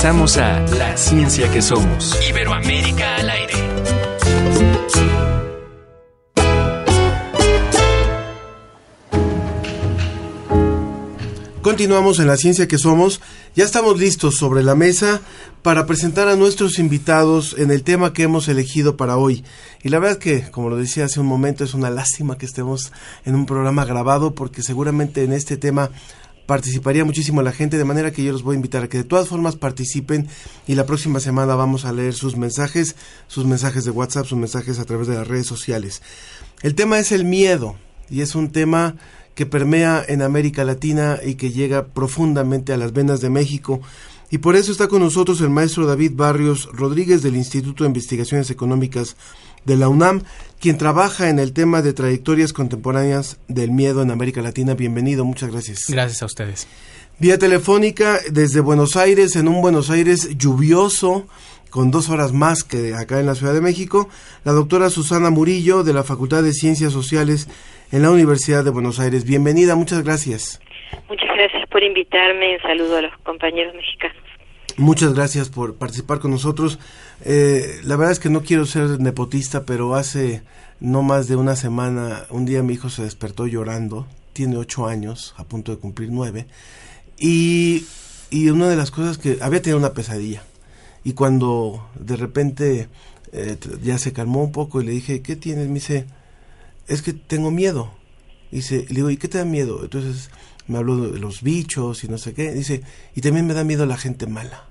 [0.02, 2.18] Regresamos a La Ciencia que Somos.
[2.28, 3.54] Iberoamérica al aire.
[11.62, 13.22] Continuamos en la ciencia que somos.
[13.56, 15.22] Ya estamos listos sobre la mesa
[15.62, 19.46] para presentar a nuestros invitados en el tema que hemos elegido para hoy.
[19.84, 22.92] Y la verdad que, como lo decía hace un momento, es una lástima que estemos
[23.24, 25.92] en un programa grabado porque seguramente en este tema
[26.46, 29.04] participaría muchísimo la gente, de manera que yo los voy a invitar a que de
[29.04, 30.28] todas formas participen
[30.68, 32.96] y la próxima semana vamos a leer sus mensajes,
[33.28, 36.02] sus mensajes de WhatsApp, sus mensajes a través de las redes sociales.
[36.62, 37.76] El tema es el miedo
[38.10, 38.96] y es un tema
[39.36, 43.82] que permea en América Latina y que llega profundamente a las venas de México.
[44.30, 48.50] Y por eso está con nosotros el maestro David Barrios Rodríguez del Instituto de Investigaciones
[48.50, 49.16] Económicas
[49.66, 50.24] de la UNAM,
[50.60, 54.74] quien trabaja en el tema de trayectorias contemporáneas del miedo en América Latina.
[54.74, 55.86] Bienvenido, muchas gracias.
[55.90, 56.68] Gracias a ustedes.
[57.20, 61.28] Vía telefónica desde Buenos Aires, en un Buenos Aires lluvioso,
[61.70, 64.10] con dos horas más que acá en la Ciudad de México,
[64.44, 67.48] la doctora Susana Murillo de la Facultad de Ciencias Sociales
[67.92, 69.26] en la Universidad de Buenos Aires.
[69.26, 70.60] Bienvenida, muchas gracias.
[71.08, 72.56] Muchas gracias por invitarme.
[72.56, 74.31] Un saludo a los compañeros mexicanos.
[74.82, 76.80] Muchas gracias por participar con nosotros.
[77.24, 80.42] Eh, la verdad es que no quiero ser nepotista, pero hace
[80.80, 85.36] no más de una semana, un día mi hijo se despertó llorando, tiene ocho años,
[85.38, 86.48] a punto de cumplir nueve,
[87.20, 87.86] y,
[88.32, 90.42] y una de las cosas que había tenido una pesadilla,
[91.04, 92.90] y cuando de repente
[93.34, 95.68] eh, ya se calmó un poco y le dije, ¿qué tienes?
[95.68, 96.08] Me dice,
[96.88, 97.92] es que tengo miedo.
[98.50, 99.82] Dice, le digo, ¿y qué te da miedo?
[99.84, 100.32] Entonces
[100.66, 102.52] me habló de los bichos y no sé qué.
[102.52, 102.82] Dice,
[103.14, 104.71] y también me da miedo la gente mala.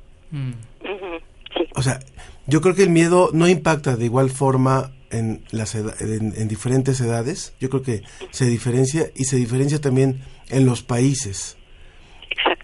[1.75, 2.01] O sea,
[2.47, 7.01] yo creo que el miedo no impacta de igual forma en las en, en diferentes
[7.01, 7.55] edades.
[7.61, 11.57] Yo creo que se diferencia y se diferencia también en los países.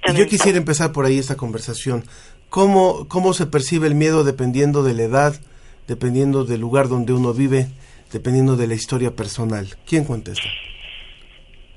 [0.09, 2.05] Y yo quisiera empezar por ahí esta conversación.
[2.49, 5.41] ¿Cómo, ¿Cómo se percibe el miedo dependiendo de la edad,
[5.89, 7.69] dependiendo del lugar donde uno vive,
[8.13, 9.77] dependiendo de la historia personal?
[9.85, 10.45] ¿Quién contesta?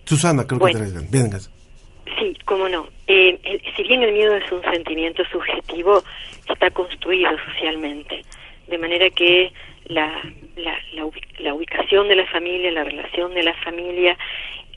[0.05, 0.79] Susana, creo Bueno.
[0.79, 1.11] que traes.
[1.11, 1.49] Vengas.
[2.17, 2.87] Sí, cómo no.
[3.07, 6.03] Eh, el- si bien el miedo es un sentimiento subjetivo,
[6.47, 8.23] está construido socialmente.
[8.67, 9.51] De manera que
[9.85, 10.21] la,
[10.55, 14.17] la, la, ubi- la ubicación de la familia, la relación de la familia,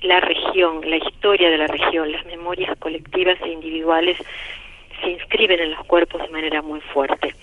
[0.03, 4.17] la región, la historia de la región, las memorias colectivas e individuales
[5.01, 7.35] se inscriben en los cuerpos de manera muy fuerte.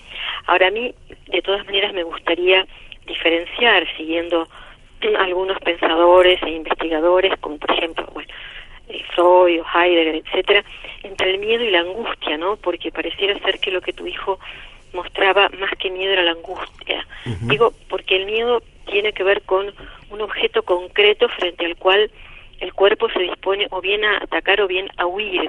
[0.46, 0.94] Ahora a mí,
[1.28, 2.66] de todas maneras, me gustaría
[3.06, 4.48] diferenciar, siguiendo
[5.18, 8.28] algunos pensadores e investigadores, como por ejemplo, bueno,
[9.14, 10.64] Freud o Heidegger, etcétera,
[11.02, 12.56] entre el miedo y la angustia, ¿no?
[12.56, 14.38] Porque pareciera ser que lo que tu hijo
[14.92, 17.06] mostraba más que miedo era la angustia.
[17.42, 19.72] Digo, porque el miedo tiene que ver con
[20.10, 22.10] un objeto concreto frente al cual
[22.58, 25.48] el cuerpo se dispone o bien a atacar o bien a huir.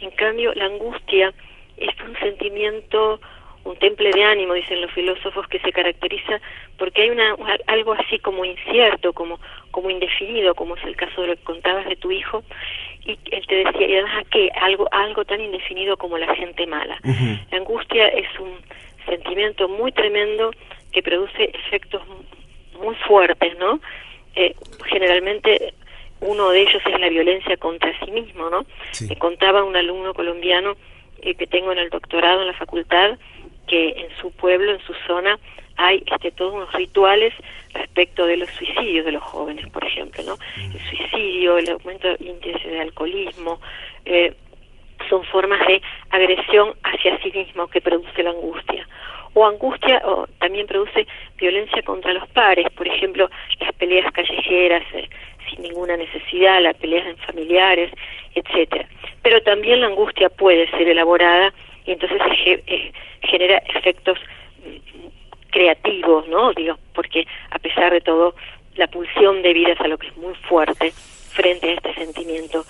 [0.00, 1.32] En cambio, la angustia
[1.76, 3.20] es un sentimiento,
[3.66, 6.40] un temple de ánimo, dicen los filósofos, que se caracteriza
[6.78, 7.34] porque hay una,
[7.66, 9.38] algo así como incierto, como,
[9.70, 12.42] como indefinido, como es el caso de lo que contabas de tu hijo,
[13.04, 16.66] y él te decía, y además a qué, algo, algo tan indefinido como la gente
[16.66, 16.98] mala.
[17.50, 18.54] La angustia es un
[19.04, 20.50] sentimiento muy tremendo
[20.92, 23.80] que produce efectos mu- muy fuertes, ¿no?
[24.34, 24.54] Eh,
[24.86, 25.74] generalmente
[26.20, 28.64] uno de ellos es la violencia contra sí mismo, ¿no?
[29.08, 30.74] Me contaba un alumno colombiano
[31.22, 33.18] eh, que tengo en el doctorado en la facultad
[33.66, 35.38] que en su pueblo, en su zona,
[35.76, 37.34] hay este, todos unos rituales
[37.74, 40.36] respecto de los suicidios de los jóvenes, por ejemplo, ¿no?
[40.56, 43.60] El suicidio, el aumento del índice de alcoholismo,
[44.04, 44.34] eh,
[45.08, 48.88] son formas de agresión hacia sí mismo que produce la angustia.
[49.34, 53.28] O angustia o también produce violencia contra los pares, por ejemplo,
[53.60, 55.08] las peleas callejeras eh,
[55.48, 57.92] sin ninguna necesidad, las peleas en familiares,
[58.34, 58.88] etcétera.
[59.22, 61.52] Pero también la angustia puede ser elaborada
[61.86, 64.18] y entonces se eh, genera efectos
[64.64, 65.06] mm,
[65.50, 66.52] creativos, ¿no?
[66.52, 68.34] Digo, porque a pesar de todo,
[68.76, 70.92] la pulsión de vida es algo que es muy fuerte
[71.30, 72.64] frente a este sentimiento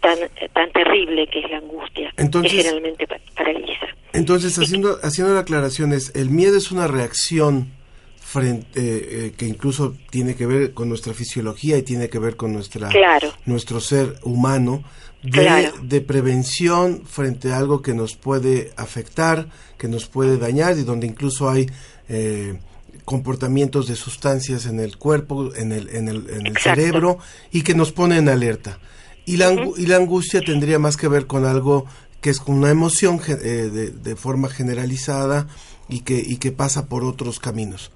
[0.00, 0.18] tan
[0.54, 3.86] tan terrible que es la angustia, Entonces- que generalmente pa- paraliza.
[4.12, 7.70] Entonces, haciendo, haciendo la aclaración, es, el miedo es una reacción
[8.18, 12.36] frente, eh, eh, que incluso tiene que ver con nuestra fisiología y tiene que ver
[12.36, 13.28] con nuestra, Claro.
[13.46, 14.82] nuestro ser humano,
[15.22, 15.72] de, Claro.
[15.82, 21.06] de prevención frente a algo que nos puede afectar, que nos puede dañar y donde
[21.06, 21.66] incluso hay
[22.08, 22.58] eh,
[23.04, 27.18] comportamientos de sustancias en el cuerpo, en el, en el, en el cerebro
[27.50, 28.78] y que nos pone en alerta.
[29.26, 31.86] Y la, y la angustia tendría más que ver con algo
[32.20, 35.48] que es con una emoción eh, de, de forma generalizada
[35.88, 37.90] y que, y que pasa por otros caminos.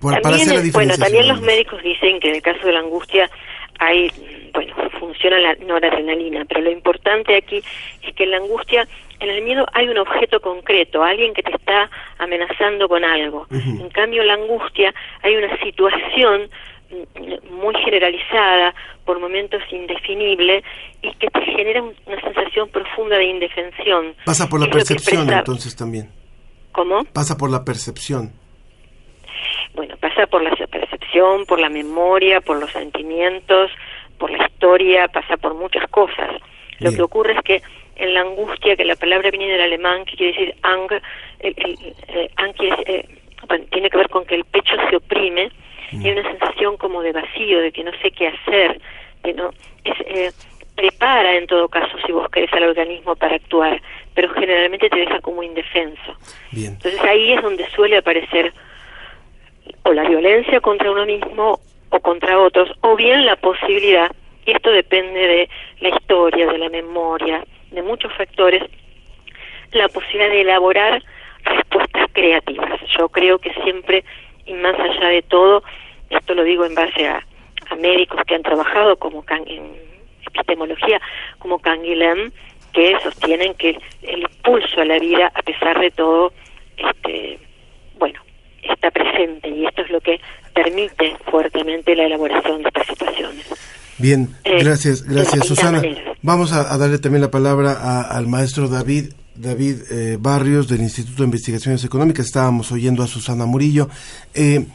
[0.00, 2.80] Por- para hacer la bueno, también los médicos dicen que en el caso de la
[2.80, 3.30] angustia
[3.78, 4.10] hay,
[4.56, 7.62] bueno, funciona la noradrenalina, pero lo importante aquí
[8.02, 8.88] es que en la angustia,
[9.20, 11.88] en el miedo hay un objeto concreto, alguien que te está
[12.18, 13.46] amenazando con algo.
[13.50, 16.48] En cambio, en la angustia hay una situación
[16.90, 20.62] mm, muy generalizada, por momentos indefinible,
[21.02, 24.14] y que te genera un- una sensación profunda de indefensión.
[24.24, 26.10] Pasa por la Es percepción expresa- entonces también.
[26.72, 27.04] ¿Cómo?
[27.12, 28.32] Pasa por la percepción.
[29.74, 33.70] Bueno, pasa por la percepción, por la memoria, por los sentimientos,
[34.18, 36.30] por la historia, pasa por muchas cosas.
[36.78, 36.96] Lo Bien.
[36.96, 37.62] que ocurre es que
[37.96, 40.88] en la angustia, que la palabra viene del alemán, que quiere decir ang,
[41.40, 43.08] el, el- eh, ang decir, eh,
[43.48, 45.50] bueno, tiene que ver con que el pecho se oprime
[45.92, 48.80] y hay una sensación como de vacío, de que no sé qué hacer,
[49.22, 49.50] de no,
[49.84, 50.32] es, eh,
[50.74, 53.80] prepara en todo caso, si vos querés, al organismo para actuar,
[54.14, 56.16] pero generalmente te deja como indefenso.
[56.52, 56.72] Bien.
[56.72, 58.52] Entonces ahí es donde suele aparecer
[59.84, 64.10] o la violencia contra uno mismo o contra otros, o bien la posibilidad,
[64.44, 65.48] y esto depende de
[65.80, 68.62] la historia, de la memoria, de muchos factores,
[69.72, 71.02] la posibilidad de elaborar
[71.44, 72.80] respuestas creativas.
[72.96, 74.04] Yo creo que siempre,
[74.46, 75.62] y más allá de todo,
[76.10, 77.24] esto lo digo en base a,
[77.70, 79.74] a médicos que han trabajado como Can- en
[80.26, 81.00] epistemología,
[81.38, 82.30] como Canguilhem,
[82.72, 86.32] que sostienen que el impulso a la vida, a pesar de todo,
[86.76, 87.38] este,
[87.98, 88.20] bueno,
[88.62, 90.20] está presente y esto es lo que
[90.56, 93.44] permite fuertemente la elaboración de estas situaciones.
[93.98, 95.80] Bien, Eh, gracias, gracias Susana.
[96.22, 100.80] Vamos a, a darle también la palabra a- al maestro David, David eh, Barrios del
[100.82, 102.26] Instituto de Investigaciones Económicas.
[102.26, 103.88] Estábamos oyendo a Susana Murillo.
[104.34, 104.66] Eh,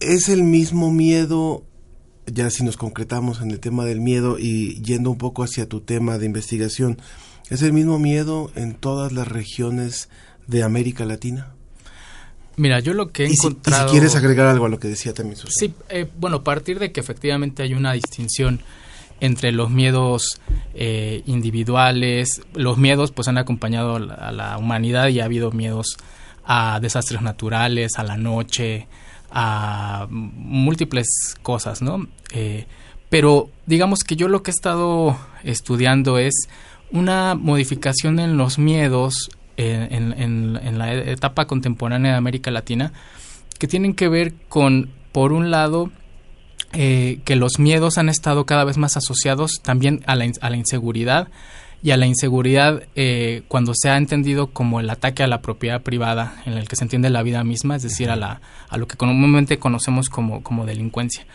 [0.00, 1.64] ¿Es el mismo miedo,
[2.26, 5.80] ya si nos concretamos en el tema del miedo y yendo un poco hacia tu
[5.80, 6.98] tema de investigación,
[7.50, 10.08] ¿es el mismo miedo en todas las regiones
[10.46, 11.53] de América Latina?
[12.56, 13.88] Mira, yo lo que he Y si, y encontrado...
[13.88, 15.54] si quieres agregar algo a lo que decía también Susana.
[15.58, 18.60] Sí, eh, bueno, a partir de que efectivamente hay una distinción
[19.20, 20.40] entre los miedos
[20.74, 25.50] eh, individuales, los miedos pues han acompañado a la, a la humanidad y ha habido
[25.52, 25.96] miedos
[26.44, 28.86] a desastres naturales, a la noche,
[29.30, 32.06] a múltiples cosas, ¿no?
[32.32, 32.66] Eh,
[33.08, 36.48] pero digamos que yo lo que he estado estudiando es
[36.90, 42.92] una modificación en los miedos eh, en, en- en la etapa contemporánea de América Latina
[43.58, 45.90] que tienen que ver con, por un lado,
[46.72, 50.56] eh, que los miedos han estado cada vez más asociados también a la, a la
[50.56, 51.28] inseguridad
[51.82, 55.82] y a la inseguridad eh, cuando se ha entendido como el ataque a la propiedad
[55.82, 58.88] privada en el que se entiende la vida misma, es decir, a, la, a lo
[58.88, 61.26] que comúnmente conocemos como, como delincuencia.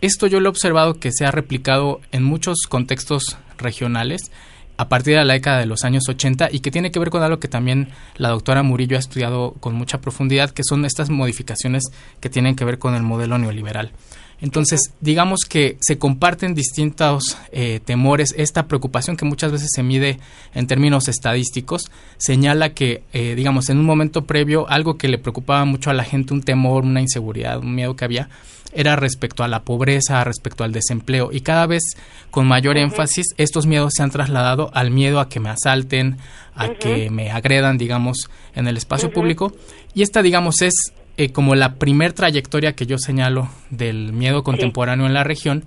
[0.00, 4.30] Esto yo lo he observado que se ha replicado en muchos contextos regionales
[4.76, 7.22] a partir de la década de los años 80 y que tiene que ver con
[7.22, 11.84] algo que también la doctora Murillo ha estudiado con mucha profundidad, que son estas modificaciones
[12.20, 13.92] que tienen que ver con el modelo neoliberal.
[14.40, 18.34] Entonces, digamos que se comparten distintos eh, temores.
[18.36, 20.18] Esta preocupación que muchas veces se mide
[20.54, 25.64] en términos estadísticos señala que, eh, digamos, en un momento previo, algo que le preocupaba
[25.64, 28.28] mucho a la gente, un temor, una inseguridad, un miedo que había,
[28.74, 31.30] era respecto a la pobreza, respecto al desempleo.
[31.32, 31.82] Y cada vez
[32.30, 36.18] con mayor énfasis, estos miedos se han trasladado al miedo a que me asalten,
[36.54, 39.52] a que me agredan, digamos, en el espacio público.
[39.94, 40.74] Y esta, digamos, es
[41.16, 45.64] eh, como la primer trayectoria que yo señalo del miedo contemporáneo en la región.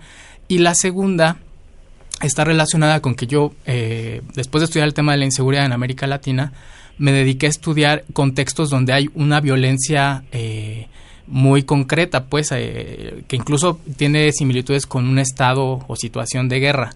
[0.48, 1.38] Y la segunda
[2.22, 5.74] está relacionada con que yo, eh, después de estudiar el tema de la inseguridad en
[5.74, 6.54] América Latina,
[6.98, 10.88] me dediqué a estudiar contextos donde hay una violencia eh,
[11.28, 16.92] muy concreta, pues, eh, que incluso tiene similitudes con un estado o situación de guerra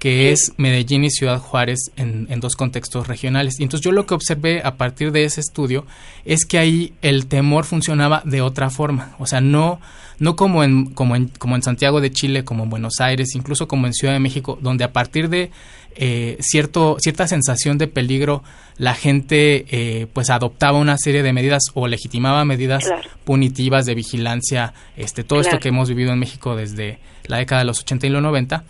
[0.00, 3.60] que es Medellín y Ciudad Juárez en, en dos contextos regionales.
[3.60, 5.86] Y entonces yo lo que observé a partir de ese estudio
[6.24, 9.78] es que ahí el temor funcionaba de otra forma, o sea, no,
[10.18, 13.68] no como, en, como, en, como en Santiago de Chile, como en Buenos Aires, incluso
[13.68, 15.50] como en Ciudad de México, donde a partir de
[15.96, 18.42] eh, cierto, cierta sensación de peligro
[18.78, 23.10] la gente eh, pues adoptaba una serie de medidas o legitimaba medidas Claro.
[23.24, 27.66] punitivas de vigilancia, este, todo esto que hemos vivido en México desde la década de
[27.66, 28.64] los 80 y los 90.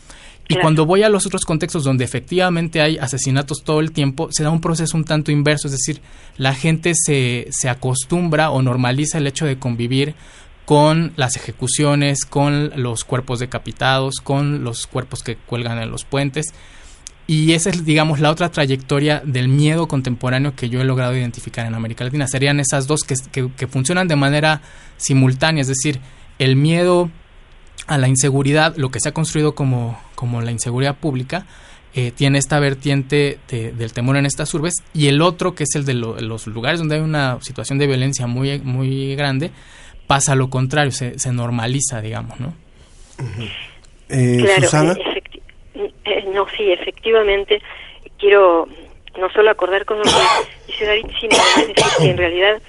[0.50, 0.62] Y Claro.
[0.62, 4.50] cuando voy a los otros contextos donde efectivamente hay asesinatos todo el tiempo, se da
[4.50, 6.00] un proceso un tanto inverso, es decir,
[6.36, 10.14] la gente se, se acostumbra o normaliza el hecho de convivir
[10.64, 16.46] con las ejecuciones, con los cuerpos decapitados, con los cuerpos que cuelgan en los puentes.
[17.28, 21.64] Y esa es, digamos, la otra trayectoria del miedo contemporáneo que yo he logrado identificar
[21.64, 22.26] en América Latina.
[22.26, 24.62] Serían esas dos que, que- que funcionan de manera
[24.96, 26.00] simultánea, es decir,
[26.40, 27.08] el miedo
[27.86, 31.46] a la inseguridad, lo que se ha construido como, como la inseguridad pública,
[31.94, 35.74] eh, tiene esta vertiente de- del temor en estas urbes, y el otro, que es
[35.74, 39.50] el de lo- los lugares donde hay una situación de violencia muy, muy grande,
[40.06, 42.54] pasa lo contrario, se, se normaliza, digamos, ¿no?
[44.08, 44.94] Eh, claro, Susana.
[44.94, 45.42] efecti-
[46.04, 47.60] eh, no, sí, efectivamente,
[48.18, 48.68] quiero
[49.18, 50.10] no solo acordar con lo que
[50.68, 52.62] dice David, sino decir que en realidad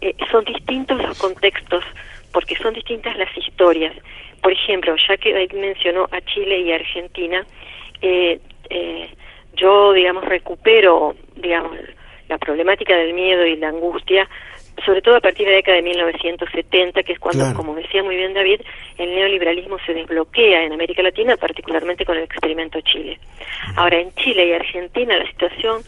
[0.00, 1.84] eh, son distintos los contextos,
[2.32, 3.94] porque son distintas las historias.
[4.42, 7.46] Por ejemplo, ya que David mencionó a Chile y Argentina,
[8.00, 8.40] eh,
[8.70, 9.08] eh,
[9.54, 11.78] yo, digamos, recupero, digamos,
[12.28, 14.28] la problemática del miedo y la angustia,
[14.84, 17.56] sobre todo a partir de la década de 1970, que es cuando, Claro.
[17.56, 18.62] como decía muy bien David,
[18.98, 23.18] el neoliberalismo se desbloquea en América Latina, particularmente con el experimento Chile.
[23.76, 25.82] Ahora, en Chile y Argentina la situación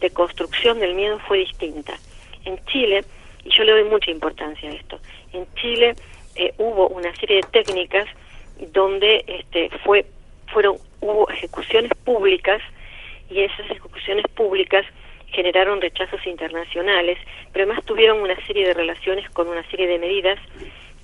[0.00, 1.94] de construcción del miedo fue distinta.
[2.44, 3.02] En Chile,
[3.44, 5.00] y yo le doy mucha importancia a esto,
[5.32, 5.94] en Chile
[6.36, 8.06] eh, hubo una serie de técnicas
[8.72, 10.06] donde este, fue,
[10.52, 12.62] fueron, hubo ejecuciones públicas
[13.30, 14.84] y esas ejecuciones públicas
[15.28, 17.18] generaron rechazos internacionales,
[17.52, 20.38] pero además tuvieron una serie de relaciones con una serie de medidas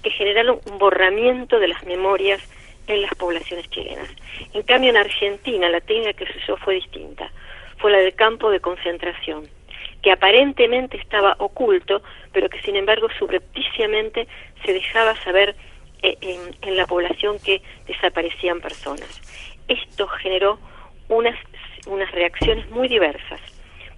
[0.02, 2.40] que generaron un borramiento de las memorias
[2.86, 4.08] en las poblaciones chilenas.
[4.52, 7.30] En cambio, en Argentina la técnica que se usó fue distinta.
[7.78, 9.48] Fue la del campo de concentración,
[10.02, 14.26] que aparentemente estaba oculto, pero que sin embargo subrepticiamente
[14.64, 15.54] se dejaba saber
[16.02, 19.20] eh, en, en la población que desaparecían personas.
[19.68, 20.58] Esto generó
[21.08, 21.36] unas
[21.86, 23.40] unas reacciones muy diversas.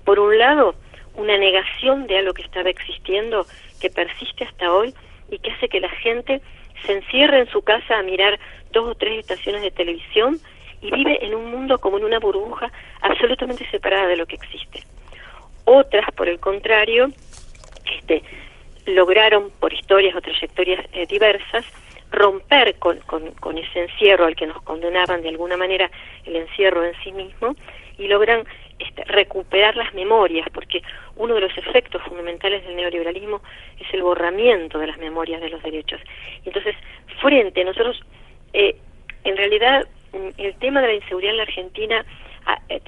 [0.05, 0.75] Por un lado,
[1.15, 3.47] una negación de algo que estaba existiendo,
[3.81, 4.95] que persiste hasta hoy
[5.31, 6.41] y que hace que la gente
[6.85, 8.39] se encierre en su casa a mirar
[8.73, 10.39] dos o tres estaciones de televisión
[10.81, 14.83] y vive en un mundo como en una burbuja absolutamente separada de lo que existe.
[15.65, 17.11] Otras, por el contrario,
[17.99, 18.23] este,
[18.87, 21.65] lograron, por historias o trayectorias eh, diversas,
[22.11, 25.91] romper con, con, con ese encierro al que nos condenaban de alguna manera
[26.25, 27.57] el encierro en sí mismo
[27.99, 28.45] y logran
[28.79, 30.83] este, recuperar las memorias, porque
[31.17, 33.41] uno de los efectos fundamentales del neoliberalismo
[33.79, 36.01] es el borramiento de las memorias de los derechos.
[36.45, 36.75] Entonces,
[37.21, 38.01] frente, nosotros,
[38.53, 38.77] eh,
[39.23, 42.05] en realidad, mm, el tema de la inseguridad en la Argentina
[42.47, 42.81] ah, eh,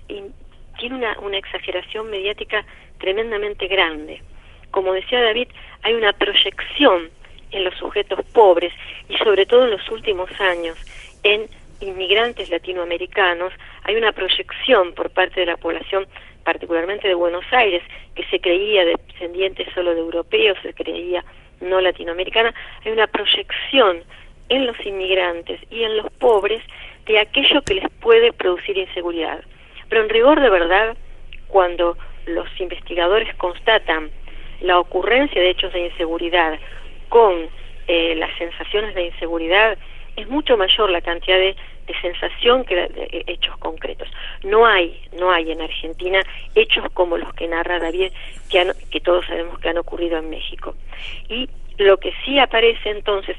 [0.78, 2.64] tiene una, una exageración mediática
[2.98, 4.22] tremendamente grande.
[4.70, 5.48] Como decía David,
[5.82, 7.10] hay una proyección
[7.50, 8.72] en los sujetos pobres
[9.08, 10.76] y sobre todo en los últimos años
[11.22, 11.48] en
[11.80, 13.52] inmigrantes latinoamericanos,
[13.84, 16.06] hay una proyección por parte de la población,
[16.44, 17.82] particularmente de Buenos Aires,
[18.14, 21.24] que se creía descendiente solo de europeos, se creía
[21.60, 22.54] no latinoamericana,
[22.84, 24.02] hay una proyección
[24.48, 26.62] en los inmigrantes y en los pobres
[27.06, 29.42] de aquello que les puede producir inseguridad.
[29.88, 30.96] Pero en rigor de verdad,
[31.48, 34.10] cuando los investigadores constatan
[34.60, 36.58] la ocurrencia de hechos de inseguridad
[37.08, 37.48] con
[37.86, 39.78] eh, las sensaciones de inseguridad,
[40.16, 41.54] es mucho mayor la cantidad de,
[41.86, 44.08] de sensación que de, de hechos concretos.
[44.42, 46.22] No hay, no hay en Argentina
[46.54, 48.12] hechos como los que narra David,
[48.50, 50.74] que, han- que todos sabemos que han ocurrido en México.
[51.28, 53.36] Y lo que sí aparece entonces,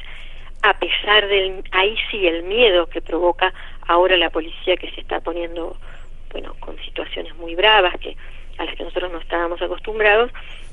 [0.62, 3.54] a pesar del, ahí sí el miedo que provoca
[3.88, 5.76] ahora la policía que se está poniendo,
[6.32, 8.16] bueno, con situaciones muy bravas que
[8.58, 10.32] a las que nosotros no estábamos acostumbrados,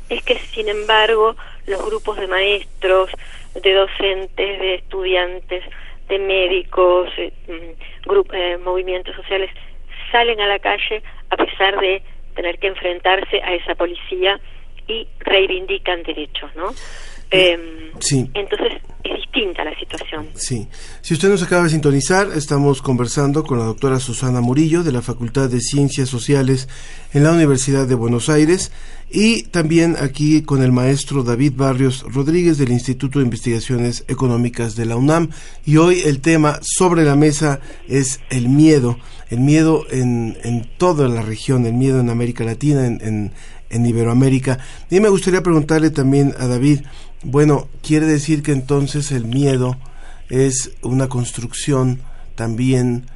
[0.08, 1.36] es que sin embargo
[1.66, 3.10] los grupos de maestros,
[3.54, 5.64] de docentes, de estudiantes,
[6.08, 9.50] de médicos, eh, mm, grup- eh, movimientos sociales
[10.12, 12.02] salen a la calle a pesar de
[12.34, 14.40] tener que enfrentarse a esa policía
[14.86, 16.72] y reivindican derechos, ¿no?
[17.34, 18.28] Em, Sí.
[18.34, 20.26] Entonces es distinta la situación.
[20.34, 20.68] Sí.
[21.00, 25.02] Si usted nos acaba de sintonizar, estamos conversando con la doctora Susana Murillo de la
[25.02, 26.68] Facultad de Ciencias Sociales
[27.12, 28.72] en la Universidad de Buenos Aires
[29.10, 34.86] y también aquí con el maestro David Barrios Rodríguez del Instituto de Investigaciones Económicas de
[34.86, 35.30] la UNAM.
[35.64, 38.98] Y hoy el tema sobre la mesa es el miedo,
[39.30, 43.32] el miedo en, en toda la región, el miedo en América Latina, en, en,
[43.70, 44.58] en Iberoamérica.
[44.90, 46.80] Y me gustaría preguntarle también a David,
[47.24, 49.76] bueno, quiere decir que entonces el miedo
[50.30, 52.00] es una construcción
[52.34, 53.06] también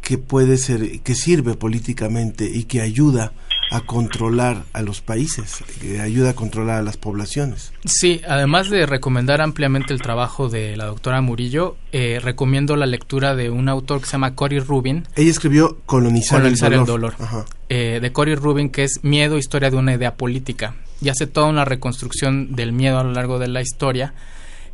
[0.00, 3.32] que puede ser, que sirve políticamente y que ayuda
[3.70, 7.72] a controlar a los países, que ayuda a controlar a las poblaciones.
[7.86, 13.34] Sí, además de recomendar ampliamente el trabajo de la doctora Murillo, eh, recomiendo la lectura
[13.34, 17.12] de un autor que se llama Cory Rubin, Ella escribió Colonizar, Colonizar el el dolor.
[17.16, 17.44] dolor, Ajá.
[17.70, 20.74] eh, de Cory Rubin, que es Miedo, historia de una idea política.
[21.02, 24.14] Y hace toda una reconstrucción del miedo a lo largo de la historia.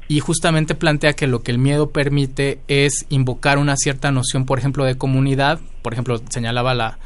[0.07, 4.59] Y justamente plantea que lo que el miedo permite es invocar una cierta noción, por
[4.59, 5.61] ejemplo, de comunidad.
[5.83, 6.99] Por ejemplo, señalaba la,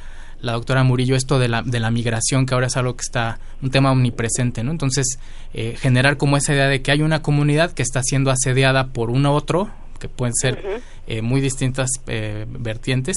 [0.42, 3.38] la doctora Murillo esto de la, de la migración, que ahora es algo que está,
[3.62, 4.72] un tema omnipresente, ¿no?
[4.72, 5.18] Entonces,
[5.54, 9.10] eh, generar como esa idea de que hay una comunidad que está siendo asediada por
[9.10, 9.70] un otro,
[10.00, 13.16] que pueden ser eh, muy distintas eh, vertientes,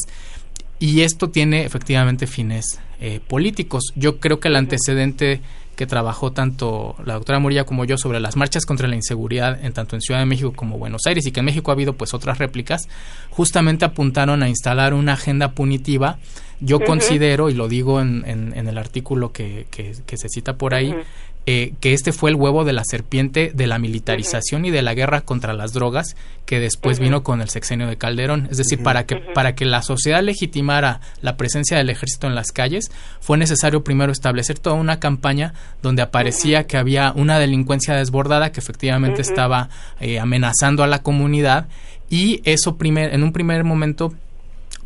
[0.77, 2.79] y esto tiene efectivamente fines
[3.27, 3.83] políticos.
[3.95, 5.41] Yo creo que el antecedente
[5.75, 9.73] que trabajó tanto la doctora Murillo como yo sobre las marchas contra la inseguridad en
[9.73, 12.13] tanto en Ciudad de México como Buenos Aires y que en México ha habido pues
[12.13, 12.87] otras réplicas,
[13.29, 16.17] justamente apuntaron a instalar una agenda punitiva.
[16.61, 20.53] Yo considero, y lo digo en, en- en el artículo que, que- que se cita
[20.57, 20.95] por ahí.
[21.47, 24.95] Eh, que este fue el huevo de la serpiente de la militarización y de la
[24.95, 26.15] guerra contra las drogas
[26.45, 28.47] que después vino con el sexenio de Calderón.
[28.49, 32.51] Es decir, para que para que la sociedad legitimara la presencia del ejército en las
[32.51, 38.51] calles, fue necesario primero establecer toda una campaña donde aparecía que había una delincuencia desbordada
[38.51, 39.69] que efectivamente estaba
[39.99, 41.67] eh, amenazando a la comunidad
[42.09, 44.13] y eso primer, en un primer momento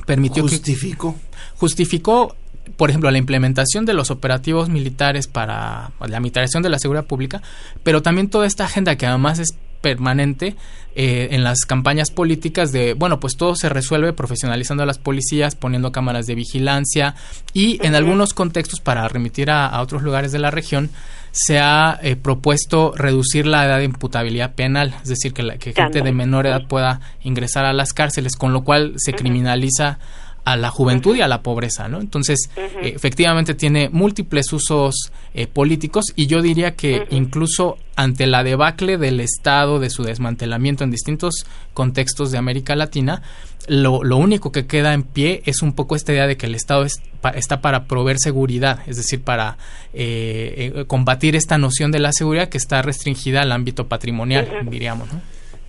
[0.05, 1.15] permitió justificó.
[1.57, 2.35] Justificó
[2.77, 7.41] por ejemplo la implementación de los operativos militares para la militarización de la seguridad pública
[7.83, 10.55] pero también toda esta agenda que además es permanente
[10.95, 15.55] eh, en las campañas políticas de bueno pues todo se resuelve profesionalizando a las policías
[15.55, 17.15] poniendo cámaras de vigilancia
[17.53, 20.89] y en algunos contextos para remitir a, a otros lugares de la región
[21.31, 25.73] se ha eh, propuesto reducir la edad de imputabilidad penal, es decir, que, la, que
[25.73, 29.99] gente de menor edad pueda ingresar a las cárceles, con lo cual se criminaliza
[30.45, 31.99] a la juventud y a la pobreza, ¿no?
[31.99, 38.43] Entonces, eh, efectivamente tiene múltiples usos eh, políticos y yo diría que incluso ante la
[38.43, 43.21] debacle del Estado, de su desmantelamiento en distintos contextos de América Latina,
[43.67, 46.55] lo, lo único que queda en pie es un poco esta idea de que el
[46.55, 49.57] Estado es- pa- está para proveer seguridad, es decir, para
[49.93, 55.11] eh, eh, combatir esta noción de la seguridad que está restringida al ámbito patrimonial, diríamos,
[55.13, 55.21] ¿no?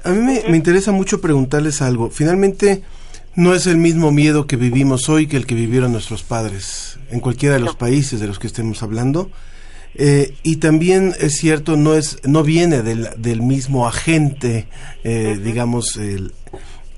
[0.05, 2.09] A mí me, me interesa mucho preguntarles algo.
[2.11, 2.83] Finalmente,
[3.41, 7.20] no es el mismo miedo que vivimos hoy que el que vivieron nuestros padres en
[7.20, 9.30] cualquiera de los países de los que estemos hablando.
[9.95, 14.68] Eh, y también es cierto, no es, no viene del, del mismo agente,
[15.03, 16.32] eh, digamos, el,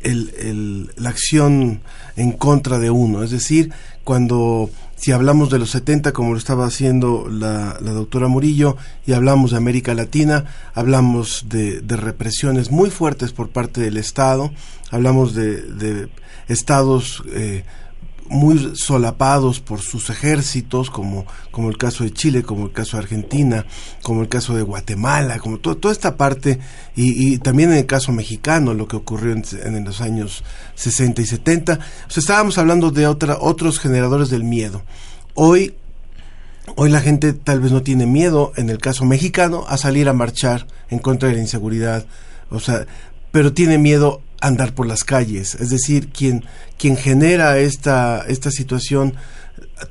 [0.03, 1.80] el- el- la acción
[2.16, 3.22] en contra de uno.
[3.22, 3.70] Es decir,
[4.05, 8.76] cuando si hablamos de los 70, como lo estaba haciendo la, la doctora Murillo,
[9.07, 14.53] y hablamos de América Latina, hablamos de, de represiones muy fuertes por parte del Estado,
[14.90, 16.09] hablamos de, de
[16.49, 17.64] estados eh,
[18.28, 23.03] muy solapados por sus ejércitos, como, como el caso de Chile, como el caso de
[23.03, 23.66] Argentina,
[24.03, 26.59] como el caso de Guatemala, como to- toda esta parte,
[26.97, 30.45] y, también en el caso mexicano, lo que ocurrió en, los años
[30.76, 31.74] 60 y 70.
[31.74, 34.82] O sea, estábamos hablando de otra, otros generadores del miedo.
[35.34, 35.74] Hoy,
[36.76, 40.14] hoy la gente tal vez no tiene miedo, en el caso mexicano, a salir a
[40.14, 42.07] marchar en contra de la inseguridad.
[42.51, 42.86] O sea,
[43.30, 45.55] pero tiene miedo andar por las calles.
[45.55, 46.45] Es decir, quien,
[46.76, 49.14] quien genera esta, esta situación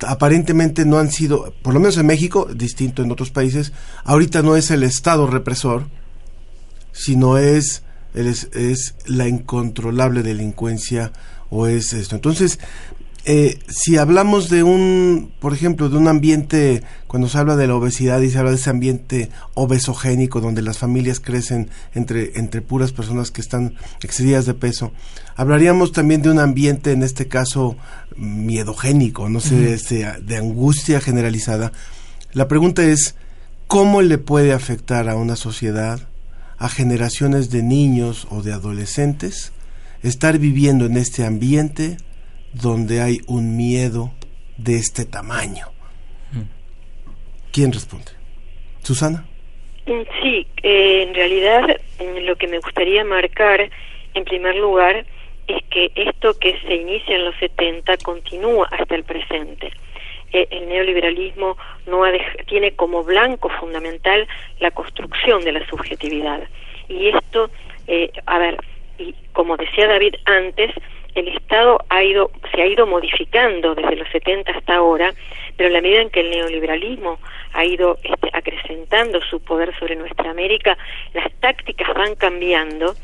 [0.06, 3.72] aparentemente no han sido, por lo menos en México, distinto en otros países,
[4.04, 5.88] ahorita no es el Estado represor,
[6.92, 7.84] sino es,
[8.14, 11.14] es, es la incontrolable delincuencia
[11.50, 12.16] o es esto.
[12.16, 12.60] Entonces,
[13.24, 17.76] eh, si hablamos de un, por ejemplo, de un ambiente, cuando se habla de la
[17.76, 22.92] obesidad y se habla de ese ambiente obesogénico donde las familias crecen entre, entre puras
[22.92, 24.92] personas que están excedidas de peso,
[25.36, 27.78] hablaríamos también de un ambiente, en este caso,
[28.16, 31.72] miedogénico, no sé, este, de angustia generalizada.
[32.34, 33.16] La pregunta es,
[33.68, 36.08] ¿cómo le puede afectar a una sociedad,
[36.58, 39.52] a generaciones de niños o de adolescentes,
[40.02, 41.98] estar viviendo en este ambiente
[42.54, 44.12] donde hay un miedo
[44.58, 45.68] de este tamaño?
[47.52, 48.12] ¿Quién responde?
[48.82, 49.26] ¿Susana?
[49.86, 53.70] Mm, Sí, eh, en realidad mm, lo que me gustaría marcar
[54.14, 55.06] en primer lugar
[55.48, 59.72] es que esto que se inicia en los 70 continúa hasta el presente.
[60.34, 62.12] Eh, el neoliberalismo no ha
[62.48, 64.28] tiene como blanco fundamental
[64.60, 66.42] la construcción de la subjetividad.
[66.88, 67.50] Y esto,
[67.88, 68.58] eh, a ver,
[68.98, 70.72] y como decía David antes,
[71.16, 75.14] el Estado ha ido, se ha ido modificando desde los 70 hasta ahora,
[75.58, 77.20] pero en la medida en que el neoliberalismo
[77.54, 80.78] ha ido este, acrecentando su poder sobre nuestra América,
[81.14, 82.96] las tácticas van cambiando,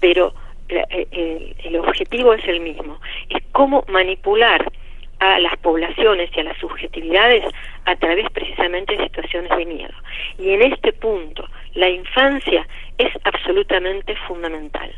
[0.00, 0.32] pero
[0.68, 4.70] la- eh, el, objetivo es el mismo, es cómo manipular
[5.18, 7.44] a las poblaciones y a las subjetividades
[7.86, 9.94] a través precisamente de situaciones de miedo.
[10.38, 11.44] Y en este punto,
[11.74, 12.66] la infancia
[12.98, 14.92] es absolutamente fundamental.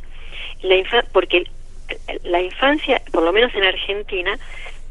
[0.63, 0.77] La
[1.13, 1.45] porque
[2.25, 4.39] la infancia, por lo menos en Argentina,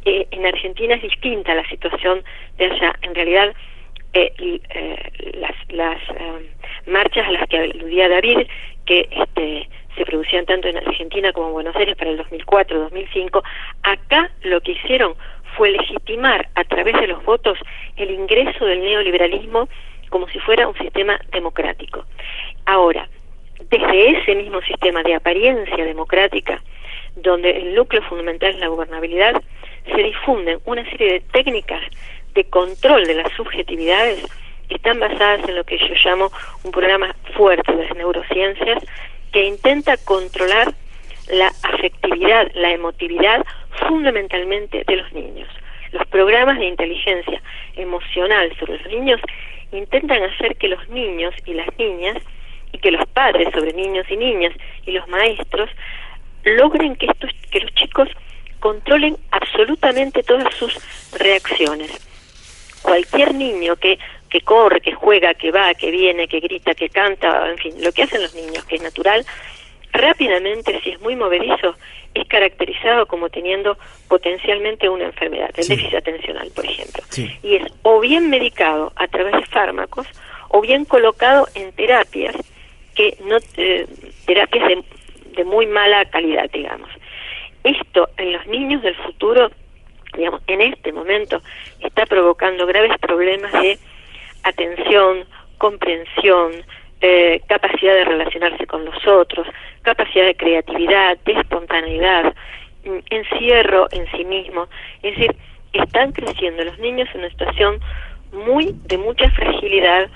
[0.06, 2.24] eh, en Argentina es distinta la situación
[2.58, 2.96] de allá.
[3.02, 3.54] En realidad,
[4.14, 6.02] eh, eh, las, las
[6.88, 8.48] marchas a las que aludía David,
[8.86, 13.44] que este, se producían tanto en Argentina como en Buenos Aires para el 2004-2005,
[13.84, 15.16] acá lo que hicieron
[15.58, 17.58] fue legitimar a través de los votos
[17.98, 19.68] el ingreso del neoliberalismo
[20.10, 22.06] como si fuera un sistema democrático.
[22.66, 23.08] Ahora,
[23.70, 26.62] desde ese mismo sistema de apariencia democrática,
[27.16, 29.42] donde el núcleo fundamental es la gobernabilidad,
[29.86, 31.82] se difunden una serie de técnicas
[32.34, 34.26] de control de las subjetividades
[34.68, 36.32] que están basadas en lo que yo llamo
[36.64, 38.84] un programa fuerte de las neurociencias
[39.32, 40.74] que intenta controlar
[41.32, 43.46] la afectividad, la emotividad
[43.88, 45.48] fundamentalmente de los niños.
[45.92, 47.42] Los programas de inteligencia
[47.76, 49.22] emocional sobre los niños
[49.72, 52.18] intentan hacer que los niños y las niñas
[52.72, 54.54] y que los padres sobre niños y niñas
[54.86, 55.70] y los maestros
[56.44, 58.10] logren que estos que los chicos
[58.60, 60.74] controlen absolutamente todas sus
[61.18, 61.92] reacciones.
[62.82, 67.50] Cualquier niño que que corre, que juega, que va, que viene, que grita, que canta,
[67.50, 69.26] en fin, lo que hacen los niños, que es natural,
[69.92, 71.76] rápidamente, si es muy movedizo,
[72.14, 73.78] es caracterizado como teniendo
[74.08, 75.76] potencialmente una enfermedad, el Sí.
[75.76, 77.04] déficit atencional, por ejemplo.
[77.10, 77.32] Sí.
[77.42, 80.08] Y es o bien medicado a través de fármacos
[80.50, 82.36] o bien colocado en terapias
[82.96, 83.88] que no eh,
[84.26, 84.84] terapias de,
[85.40, 86.90] de muy mala calidad, digamos.
[87.64, 89.50] Esto en los niños del futuro,
[90.18, 91.42] digamos, en este momento
[91.80, 93.80] está provocando graves problemas de
[94.44, 95.24] atención,
[95.58, 96.52] comprensión,
[97.00, 99.48] eh, capacidad de relacionarse con los otros,
[99.82, 102.34] capacidad de creatividad, de espontaneidad.
[103.10, 104.68] encierro en sí mismo.
[105.04, 105.36] Es decir,
[105.74, 107.80] están creciendo los niños en una situación
[108.32, 110.10] muy de mucha fragilidad,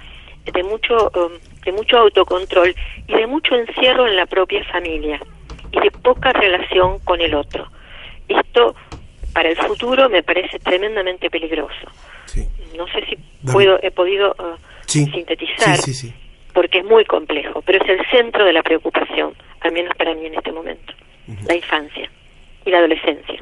[0.46, 1.32] de mucho um,
[1.66, 2.74] de mucho autocontrol
[3.08, 5.20] y de mucho encierro en la propia familia
[5.72, 7.68] y de poca relación con el otro.
[8.28, 8.76] Esto
[9.34, 11.88] para el futuro me parece tremendamente peligroso.
[12.78, 13.54] No sé si Dame.
[13.54, 14.56] puedo he podido uh,
[14.88, 15.06] Sí.
[15.06, 16.14] sintetizar Sí, sí, sí.
[16.54, 20.26] porque es muy complejo, pero es el centro de la preocupación, al menos para mí
[20.26, 20.94] en este momento,
[21.48, 22.10] la infancia
[22.66, 23.40] y la adolescencia.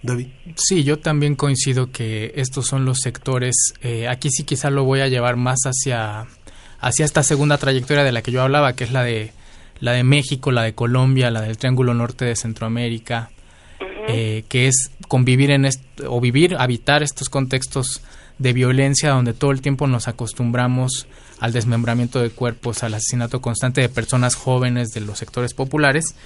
[0.00, 0.28] David.
[0.54, 3.54] Sí, yo también coincido que estos son los sectores.
[3.82, 6.24] eh, aquí sí quizá lo voy a llevar más hacia,
[6.80, 9.32] hacia esta segunda trayectoria de la que yo hablaba, que es la de
[9.80, 13.30] la de México, la de Colombia, la del Triángulo Norte de Centroamérica,
[14.08, 15.68] eh, que es convivir en
[16.06, 18.02] o vivir, habitar estos contextos
[18.38, 21.06] de violencia donde todo el tiempo nos acostumbramos
[21.40, 26.16] al desmembramiento de cuerpos, al asesinato constante de personas jóvenes de los sectores populares.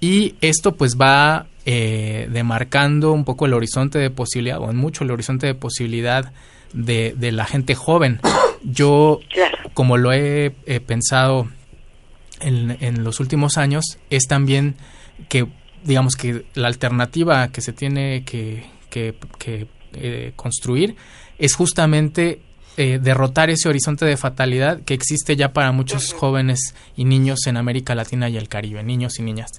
[0.00, 5.04] Y esto pues va eh, demarcando un poco el horizonte de posibilidad, o en mucho
[5.04, 6.32] el horizonte de posibilidad
[6.74, 8.20] de, de la gente joven.
[8.62, 9.20] Yo,
[9.72, 10.52] como lo he
[10.86, 11.48] pensado
[12.40, 14.74] en, en los últimos años, es también
[15.28, 15.46] que,
[15.84, 20.96] digamos que la alternativa que se tiene que, que- que, eh, construir
[21.38, 22.40] es justamente
[22.76, 27.56] eh, derrotar ese horizonte de fatalidad que existe ya para muchos jóvenes y niños en
[27.56, 29.50] América Latina y el Caribe, niños y niñas.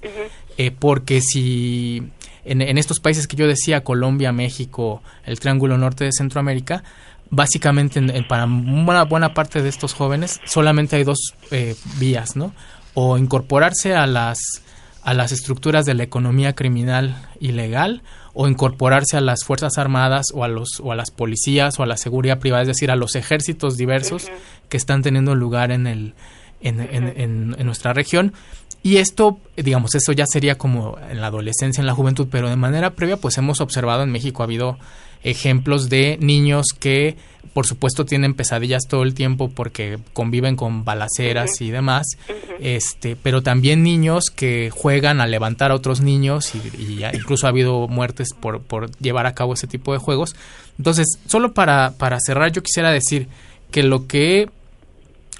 [0.57, 2.03] Eh, porque si
[2.45, 6.83] en, en estos países que yo decía, Colombia, México, el Triángulo Norte de Centroamérica,
[7.29, 12.35] básicamente en- en- para una buena parte de estos jóvenes solamente hay dos eh, vías,
[12.35, 12.53] ¿no?
[12.93, 14.39] O incorporarse a las
[15.03, 18.01] a las estructuras de la economía criminal ilegal
[18.33, 21.85] o incorporarse a las fuerzas armadas o a los o a las policías o a
[21.85, 24.27] la seguridad privada, es decir, a los ejércitos diversos
[24.69, 26.13] que están teniendo lugar en el
[26.61, 28.33] en, en- en- en nuestra región
[28.85, 32.55] y esto, digamos, eso ya sería como en la adolescencia, en la juventud, pero de
[32.55, 34.77] manera previa, pues hemos observado en México, ha habido
[35.23, 37.17] ejemplos de niños que,
[37.55, 42.05] por supuesto, tienen pesadillas todo el tiempo porque conviven con balaceras y demás,
[42.59, 47.47] este, pero también niños que juegan a levantar a otros niños y, y ya incluso
[47.47, 50.35] ha habido muertes por, por llevar a cabo ese tipo de juegos.
[50.77, 53.29] Entonces, solo para, para cerrar, yo quisiera decir
[53.71, 54.47] que lo que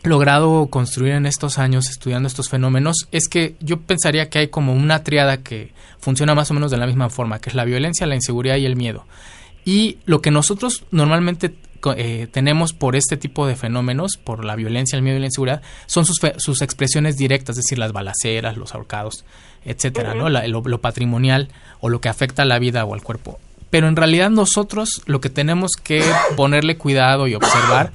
[0.06, 4.74] logrado construir en estos años estudiando estos fenómenos es que yo pensaría que hay como
[4.74, 8.06] una triada que funciona más o menos de la misma forma, que es la violencia,
[8.08, 9.06] la inseguridad y el miedo.
[9.66, 11.56] Y lo que nosotros normalmente
[11.98, 15.62] eh, tenemos por este tipo de fenómenos, por la violencia, el miedo y la inseguridad,
[15.88, 19.26] son sus, fe- sus expresiones directas, es decir, las balaceras, los ahorcados,
[19.66, 20.30] etcétera, ¿no?
[20.30, 21.50] La- lo, lo patrimonial
[21.80, 23.40] o lo que afecta a la vida o al cuerpo.
[23.72, 26.04] Pero en realidad nosotros lo que tenemos que
[26.38, 27.92] ponerle cuidado y observar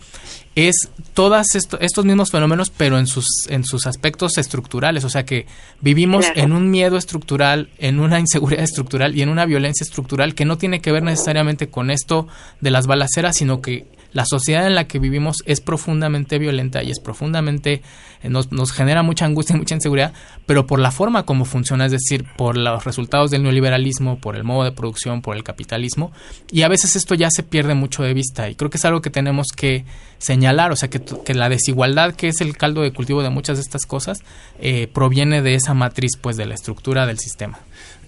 [0.69, 5.05] es todos estos mismos fenómenos, pero en sus, en sus aspectos estructurales.
[5.05, 5.47] O sea que
[5.81, 6.41] vivimos Claro.
[6.41, 10.59] en un miedo estructural, en una inseguridad estructural y en una violencia estructural que no
[10.59, 12.27] tiene que ver necesariamente con esto
[12.61, 16.91] de las balaceras, sino que la sociedad en la que vivimos es profundamente violenta y
[16.91, 17.83] es profundamente
[18.23, 20.13] eh, nos, nos genera mucha angustia y mucha inseguridad,
[20.47, 24.45] pero por la forma como funciona, es decir, por los resultados del neoliberalismo, por el
[24.45, 26.13] modo de producción, por el capitalismo,
[26.51, 29.01] y a veces esto ya se pierde mucho de vista y creo que es algo
[29.01, 29.85] que tenemos que
[30.19, 33.57] señalar, o sea, que, que la desigualdad que es el caldo de cultivo de muchas
[33.57, 34.19] de estas cosas
[34.61, 37.59] eh, proviene de esa matriz, pues, de la estructura del sistema.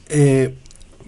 [0.09, 0.55] Eh,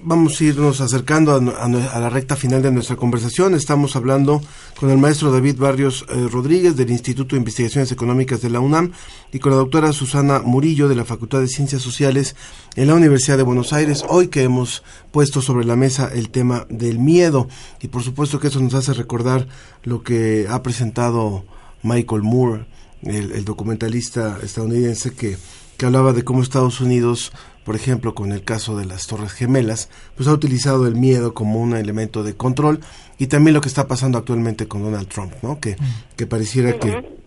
[0.04, 3.54] vamos a irnos acercando a, la recta final de nuestra conversación.
[3.54, 4.42] Estamos hablando
[4.78, 8.92] con el maestro David Barrios eh, Rodríguez del Instituto de Investigaciones Económicas de la UNAM
[9.32, 12.36] y con la doctora Susana Murillo de la Facultad de Ciencias Sociales
[12.76, 14.04] en la Universidad de Buenos Aires.
[14.08, 17.48] Hoy que hemos puesto sobre la mesa el tema del miedo
[17.80, 19.48] y por supuesto que eso nos hace recordar
[19.84, 21.44] lo que ha presentado
[21.82, 22.66] Michael Moore,
[23.02, 25.38] el, el documentalista estadounidense que,
[25.78, 27.32] que hablaba de cómo Estados Unidos
[27.64, 31.60] por ejemplo, con el caso de las Torres Gemelas, pues ha utilizado el miedo como
[31.60, 32.80] un elemento de control
[33.18, 35.58] y también lo que está pasando actualmente con Donald Trump, ¿no?
[35.60, 35.76] Que,
[36.16, 37.24] que pareciera que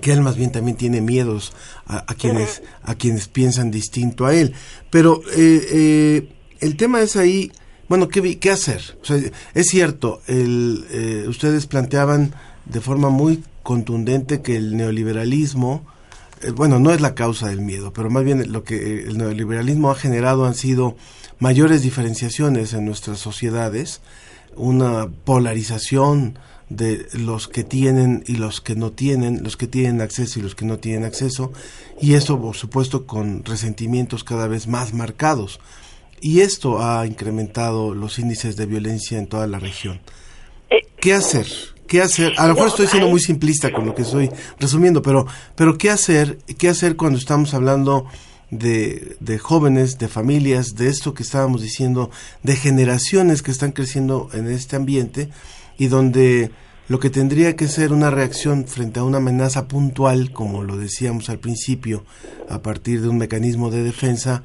[0.00, 1.52] que él más bien también tiene miedos
[1.86, 4.54] a, a quienes a quienes piensan distinto a él.
[4.88, 6.28] Pero eh, eh,
[6.60, 7.52] el tema es ahí
[7.88, 9.18] bueno qué vi- qué hacer o sea,
[9.54, 15.91] es cierto el, eh, ustedes planteaban de forma muy contundente que el neoliberalismo eh,
[16.50, 19.90] bueno, no es la causa del miedo, pero más bien lo que eh, el neoliberalismo
[19.90, 20.96] ha generado han sido
[21.38, 24.00] mayores diferenciaciones en nuestras sociedades,
[24.56, 26.38] una polarización
[26.68, 30.54] de los que tienen y los que no tienen, los que tienen acceso y los
[30.54, 31.52] que no tienen acceso,
[32.00, 35.60] y eso por supuesto con resentimientos cada vez más marcados.
[36.20, 40.00] Y esto ha incrementado los índices de violencia en toda la región.
[41.00, 41.46] ¿Qué hacer?
[41.92, 42.32] ¿Qué hacer?
[42.38, 45.90] A lo mejor estoy siendo muy simplista con lo que estoy resumiendo, pero, pero ¿qué
[45.90, 46.38] hacer?
[46.56, 48.06] ¿Qué hacer cuando estamos hablando
[48.50, 52.10] de, de jóvenes, de familias, de esto que estábamos diciendo,
[52.42, 55.28] de generaciones que están creciendo en este ambiente
[55.76, 56.50] y donde
[56.88, 61.28] lo que tendría que ser una reacción frente a una amenaza puntual, como lo decíamos
[61.28, 62.06] al principio,
[62.48, 64.42] a partir de un mecanismo de defensa,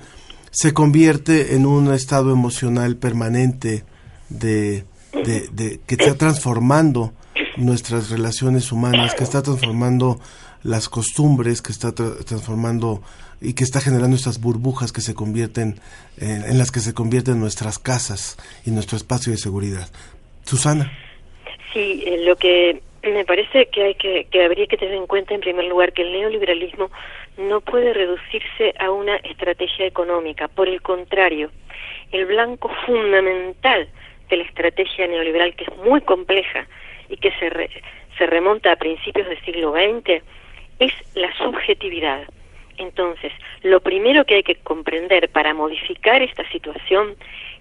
[0.51, 3.85] se convierte en un estado emocional permanente
[4.27, 4.83] de,
[5.13, 7.13] de, de- que está transformando
[7.57, 10.19] nuestras relaciones humanas, que está transformando
[10.63, 13.01] las costumbres, que está tra- transformando
[13.41, 15.79] y que está generando estas burbujas que se convierten
[16.17, 19.87] en, en las que se convierten nuestras casas y nuestro espacio de seguridad.
[20.43, 20.91] Susana.
[21.73, 25.33] Sí, eh, lo que me parece que hay que, que habría que tener en cuenta
[25.33, 26.89] en primer lugar que el neoliberalismo
[27.37, 30.47] no puede reducirse a una estrategia económica.
[30.47, 31.51] Por el contrario,
[32.11, 33.87] el blanco fundamental
[34.29, 36.67] de la estrategia neoliberal, que es muy compleja
[37.09, 37.69] y que se, re-
[38.17, 40.21] se remonta a principios del siglo XX,
[40.79, 42.27] es la subjetividad.
[42.77, 43.31] Entonces,
[43.63, 47.15] lo primero que hay que comprender para modificar esta situación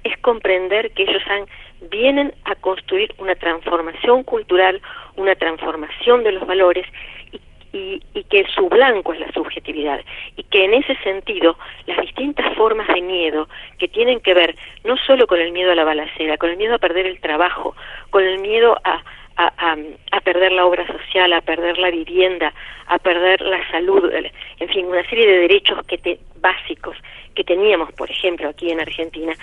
[0.05, 1.47] es comprender que ellos han,
[1.91, 4.81] vienen a construir una transformación cultural,
[5.17, 6.87] una transformación de los valores
[7.33, 7.41] y,
[7.77, 10.01] y- y que su blanco es la subjetividad
[10.37, 14.97] y que en ese sentido las distintas formas de miedo que tienen que ver no
[14.99, 17.75] solo con el miedo a la balacera, con el miedo a perder el trabajo,
[18.11, 19.03] con el miedo a,
[19.37, 22.53] a, perder la obra social, a perder la vivienda,
[22.87, 26.97] a perder la salud, en fin, una serie de derechos que te, básicos
[27.35, 29.35] que teníamos, por ejemplo, aquí en Argentina,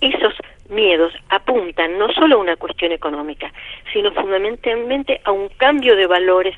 [0.00, 0.34] esos
[0.68, 3.52] miedos apuntan no solo a una cuestión económica,
[3.92, 6.56] sino fundamentalmente a un cambio de valores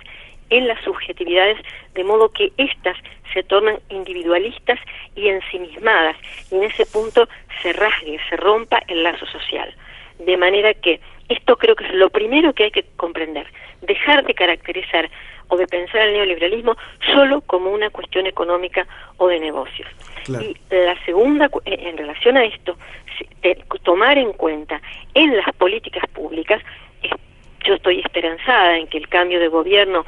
[0.51, 1.57] en las subjetividades,
[1.95, 2.97] de modo que éstas
[3.33, 4.79] se tornan individualistas
[5.17, 6.17] y ensimismadas,
[6.51, 7.27] y en ese punto
[7.63, 9.75] se rasgue, se rompa el lazo social.
[10.19, 13.47] De manera que esto creo que es lo primero que hay que comprender,
[13.83, 15.11] dejar de caracterizar
[15.49, 16.77] o de pensar el neoliberalismo
[17.13, 18.87] solo como una cuestión económica
[19.19, 19.89] o de negocios.
[20.25, 20.45] Claro.
[20.45, 22.77] Y la segunda, eh, en relación a esto,
[23.41, 24.81] te- tomar en cuenta
[25.15, 26.63] en las políticas públicas,
[27.65, 30.05] yo estoy esperanzada en que el cambio de gobierno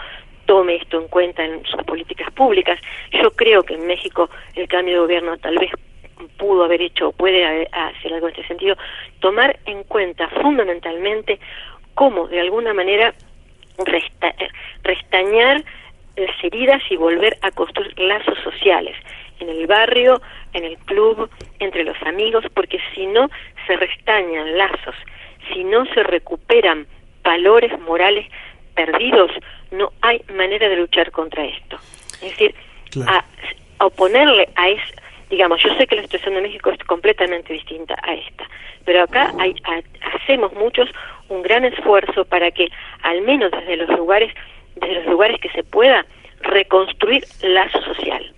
[0.47, 2.81] tome esto en cuenta en sus políticas públicas.
[3.13, 5.71] Yo creo que en México el cambio de gobierno tal vez
[6.29, 8.77] pudo haber hecho o puede hacer algo en este sentido,
[9.21, 11.39] tomar en cuenta fundamentalmente
[11.95, 13.15] cómo de alguna manera
[13.79, 14.49] resta- eh,
[14.83, 15.63] restañar
[16.17, 18.97] las heridas y volver a construir lazos sociales
[19.41, 20.21] en el barrio,
[20.53, 23.29] en el club, entre los amigos, porque si no
[23.67, 24.95] se restañan lazos,
[25.53, 26.87] si no se recuperan
[27.25, 28.27] valores morales
[28.75, 29.31] perdidos,
[29.73, 31.79] no hay manera de luchar contra esto.
[32.23, 32.55] Es decir,
[33.09, 33.25] a,
[33.81, 34.81] a oponerle a es,
[35.35, 38.45] digamos, yo sé que la situación de México es completamente distinta a esta,
[38.85, 40.89] pero acá hay, ha- hacemos muchos
[41.29, 42.69] un gran esfuerzo para que,
[43.03, 44.33] al menos desde los lugares,
[44.77, 46.05] desde los lugares que se pueda,
[46.41, 48.33] reconstruir lazo social.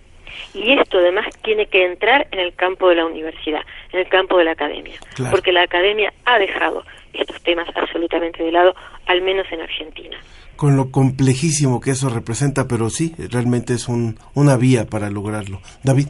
[0.55, 3.61] Y esto además tiene que entrar en el campo de la universidad,
[3.93, 5.31] en el campo de la academia, Claro.
[5.33, 8.75] porque la academia ha dejado estos temas absolutamente de lado,
[9.07, 10.17] al menos en Argentina.
[10.57, 15.61] Con lo complejísimo que eso representa, pero sí, realmente es un, una vía para lograrlo.
[15.83, 16.07] David,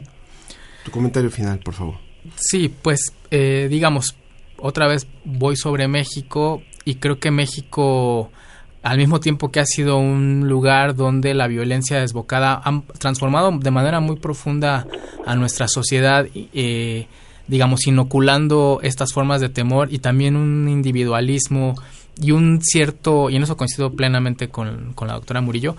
[0.87, 1.95] tu comentario final, por favor.
[2.37, 4.15] Sí, pues eh, digamos,
[4.57, 8.31] otra vez voy sobre México y creo que México,
[8.83, 13.69] al mismo tiempo que ha sido un lugar donde la violencia desbocada ha transformado de
[13.69, 14.87] manera muy profunda
[15.25, 17.07] a nuestra sociedad, eh,
[17.47, 21.75] digamos, inoculando estas formas de temor y también un individualismo
[22.19, 25.75] y un cierto, y en eso coincido plenamente con, con la doctora Murillo,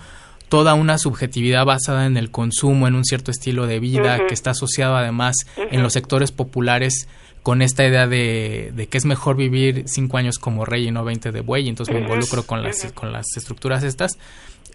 [0.49, 4.51] toda una subjetividad basada en el consumo, en un cierto estilo de vida que está
[4.51, 7.07] asociado además en los sectores populares
[7.43, 11.03] con esta idea de, de que es mejor vivir cinco años como rey y no
[11.05, 14.17] 20 de buey, y entonces me involucro con las, con las estructuras estas.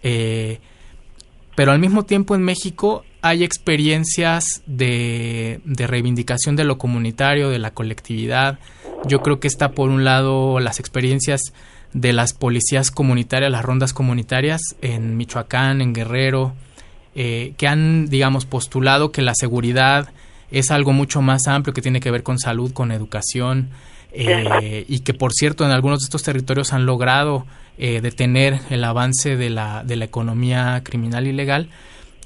[0.01, 0.59] Eh,
[1.55, 7.59] pero al mismo tiempo en México hay experiencias de, de reivindicación de lo comunitario, de
[7.59, 8.59] la colectividad.
[9.05, 11.53] Yo creo que está por un lado las experiencias
[11.95, 16.53] de las policías comunitarias, las rondas comunitarias en Michoacán, en Guerrero,
[17.15, 20.09] eh, que han, digamos, postulado que la seguridad
[20.51, 23.69] es algo mucho más amplio que tiene que ver con salud, con educación,
[24.11, 27.45] eh, y que por cierto en algunos de estos territorios han logrado
[27.77, 31.69] eh, detener el avance de la, de la economía criminal ilegal.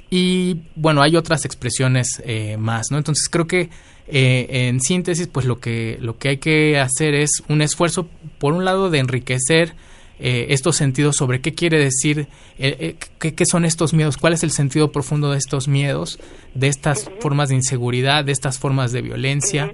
[0.10, 2.24] Y bueno, hay otras expresiones
[2.58, 2.98] más, ¿no?
[2.98, 3.70] Entonces creo que
[4.12, 8.08] eh, en síntesis, pues lo que, lo que hay que hacer es un esfuerzo,
[8.38, 9.76] por un lado, de enriquecer
[10.22, 14.34] eh, estos sentidos sobre qué quiere decir, eh, eh, qué, qué son estos miedos, cuál
[14.34, 16.20] es el sentido profundo de estos miedos,
[16.54, 19.74] de estas formas de inseguridad, de estas formas de violencia.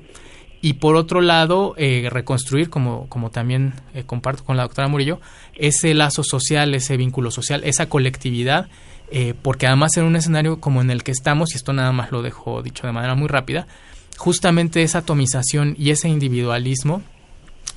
[0.62, 3.74] y por otro lado reconstruir, como, como también
[4.08, 5.20] comparto con la doctora Murillo,
[5.54, 8.68] ese lazo social, ese vínculo social, esa colectividad,
[9.12, 12.12] eh, porque además en un escenario como en el que estamos, y esto nada más
[12.12, 13.68] lo dejo dicho de manera muy rápida,
[14.18, 17.02] justamente esa atomización y ese individualismo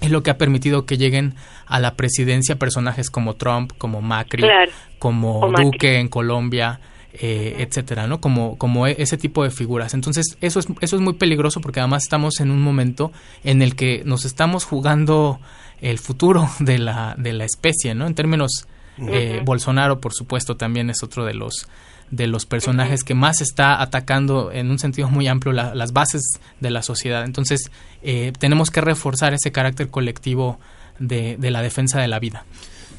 [0.01, 1.34] es lo que ha permitido que lleguen
[1.66, 4.70] a la presidencia personajes como Trump, como Macri, Claro.
[4.99, 5.64] como O Macri.
[5.64, 6.78] Duque en Colombia,
[7.12, 8.20] eh, etcétera, ¿no?
[8.20, 9.95] Como, como e- ese tipo de figuras.
[9.95, 13.11] Entonces, eso es, eso es muy peligroso porque además estamos en un momento
[13.43, 15.41] en el que nos estamos jugando
[15.80, 18.07] el futuro de la, de la especie, ¿no?
[18.07, 18.68] En términos,
[19.09, 19.40] eh.
[19.44, 21.66] Bolsonaro, por supuesto, también es otro de los
[22.11, 26.22] de los personajes que más está atacando en un sentido muy amplio la- las bases
[26.59, 27.22] de la sociedad.
[27.24, 27.70] Entonces,
[28.03, 30.59] eh, tenemos que reforzar ese carácter colectivo
[30.99, 32.46] de, de la defensa de la vida.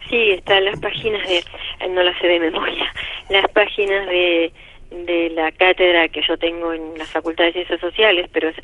[0.08, 1.44] Sí, están las páginas de, eh,
[1.90, 2.92] no las sé de memoria,
[3.30, 4.52] las páginas de,
[4.90, 8.56] de la cátedra que yo tengo en la Facultad de Ciencias Sociales, pero es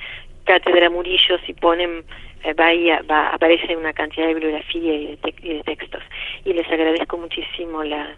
[0.44, 2.04] Cátedra Murillo, si ponen,
[2.44, 5.62] eh, va ahí, a- va, aparece una cantidad de bibliografía y de, tec- y de
[5.62, 6.02] textos.
[6.44, 8.08] Y les agradezco muchísimo la,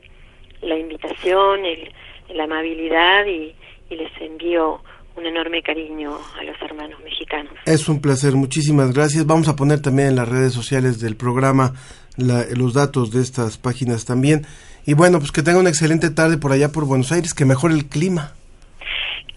[0.62, 1.92] la invitación, el,
[2.34, 3.54] la amabilidad y,
[3.90, 4.80] y les envío
[5.16, 7.52] un enorme cariño a los hermanos mexicanos.
[7.66, 9.26] Es un placer, muchísimas gracias.
[9.26, 11.72] Vamos a poner también en las redes sociales del programa
[12.16, 14.46] la- los datos de estas páginas también.
[14.86, 17.74] Y bueno, pues que tenga una excelente tarde por allá por Buenos Aires, que mejore
[17.74, 18.32] el clima.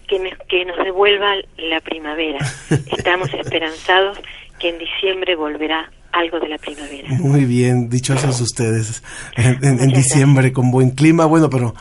[0.08, 2.38] que, me- que nos devuelva la primavera.
[2.70, 4.18] Estamos esperanzados
[4.60, 7.08] que en diciembre volverá algo de la primavera.
[7.18, 9.02] Muy bien, dichosos ustedes.
[9.36, 11.74] En, en- en diciembre con buen clima, bueno, pero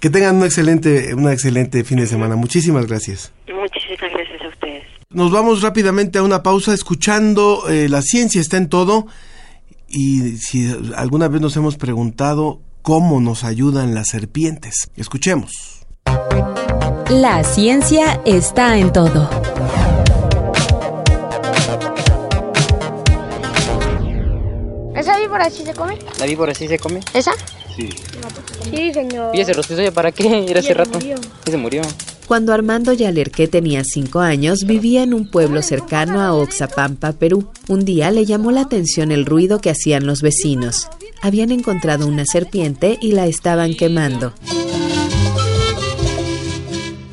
[0.00, 2.36] que tengan un excelente, un excelente fin de semana.
[2.36, 3.32] Muchísimas gracias.
[3.48, 4.82] Muchísimas gracias a ustedes.
[5.10, 9.06] Nos vamos rápidamente a una pausa escuchando eh, La ciencia está en todo
[9.88, 14.90] y si alguna vez nos hemos preguntado cómo nos ayudan las serpientes.
[14.96, 15.52] Escuchemos.
[17.10, 19.30] La ciencia está en todo.
[25.04, 25.98] ¿Esa víbora sí se come?
[26.18, 27.00] ¿La víbora sí se come?
[27.12, 27.32] ¿Esa?
[27.76, 27.90] Sí.
[28.70, 29.36] Sí, señor.
[29.36, 30.46] ¿Y ese rostizo para qué?
[30.48, 30.98] Era hace rato.
[30.98, 31.16] murió.
[31.46, 31.82] Y se murió.
[32.26, 37.50] Cuando Armando Yalerqué tenía cinco años, vivía en un pueblo cercano a Oxapampa, Perú.
[37.68, 40.88] Un día le llamó la atención el ruido que hacían los vecinos.
[41.20, 44.32] Habían encontrado una serpiente y la estaban quemando.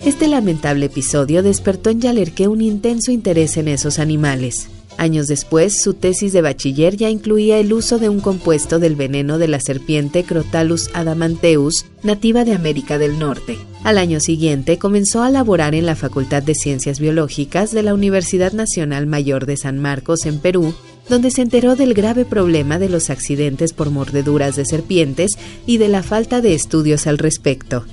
[0.06, 4.70] Este lamentable episodio despertó en Yalerqué un intenso interés en esos animales.
[5.02, 9.40] Años después, su tesis de bachiller ya incluía el uso de un compuesto del veneno
[9.40, 13.58] de la serpiente Crotalus adamanteus, nativa de América del Norte.
[13.84, 18.54] Al año siguiente comenzó a laborar en la Facultad de Ciencias Biológicas de la Universidad
[18.54, 20.72] Nacional Mayor de San Marcos en Perú,
[21.10, 25.32] donde se enteró del grave problema de los accidentes por mordeduras de serpientes
[25.66, 27.86] y de la falta de estudios al respecto.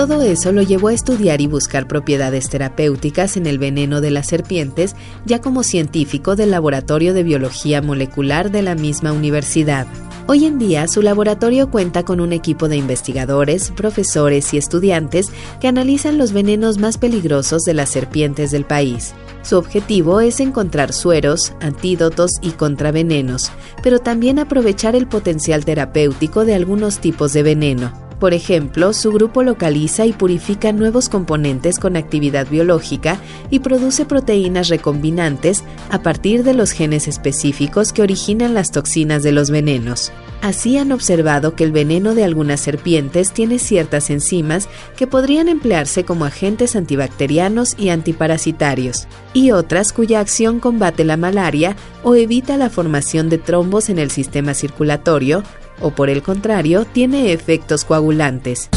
[0.00, 4.28] Todo eso lo llevó a estudiar y buscar propiedades terapéuticas en el veneno de las
[4.28, 4.96] serpientes,
[5.26, 9.86] ya como científico del Laboratorio de Biología Molecular de la misma universidad.
[10.26, 15.26] Hoy en día su laboratorio cuenta con un equipo de investigadores, profesores y estudiantes
[15.60, 19.12] que analizan los venenos más peligrosos de las serpientes del país.
[19.42, 26.54] Su objetivo es encontrar sueros, antídotos y contravenenos, pero también aprovechar el potencial terapéutico de
[26.54, 28.09] algunos tipos de veneno.
[28.20, 33.18] Por ejemplo, su grupo localiza y purifica nuevos componentes con actividad biológica
[33.48, 39.32] y produce proteínas recombinantes a partir de los genes específicos que originan las toxinas de
[39.32, 40.12] los venenos.
[40.42, 46.04] Así han observado que el veneno de algunas serpientes tiene ciertas enzimas que podrían emplearse
[46.04, 52.68] como agentes antibacterianos y antiparasitarios, y otras cuya acción combate la malaria o evita la
[52.68, 55.42] formación de trombos en el sistema circulatorio,
[55.80, 58.68] o por el contrario, tiene efectos coagulantes.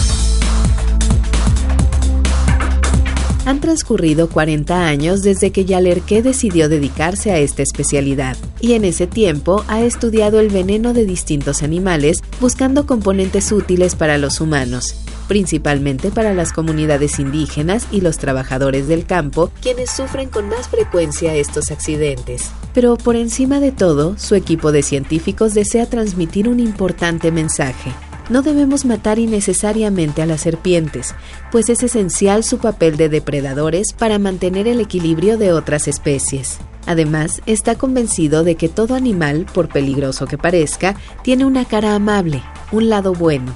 [3.45, 9.05] Han transcurrido 40 años desde que Yalerqué decidió dedicarse a esta especialidad, y en ese
[9.05, 14.95] tiempo ha estudiado el veneno de distintos animales buscando componentes útiles para los humanos,
[15.27, 21.35] principalmente para las comunidades indígenas y los trabajadores del campo, quienes sufren con más frecuencia
[21.35, 22.51] estos accidentes.
[22.73, 27.91] Pero por encima de todo, su equipo de científicos desea transmitir un importante mensaje.
[28.29, 31.13] No debemos matar innecesariamente a las serpientes,
[31.51, 36.59] pues es esencial su papel de depredadores para mantener el equilibrio de otras especies.
[36.85, 42.41] Además, está convencido de que todo animal, por peligroso que parezca, tiene una cara amable,
[42.71, 43.53] un lado bueno,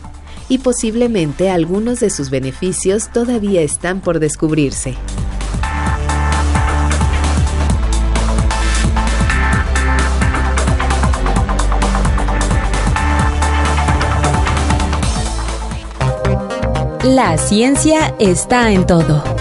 [0.50, 4.96] y posiblemente algunos de sus beneficios todavía están por descubrirse.
[17.04, 19.37] La ciencia está en todo.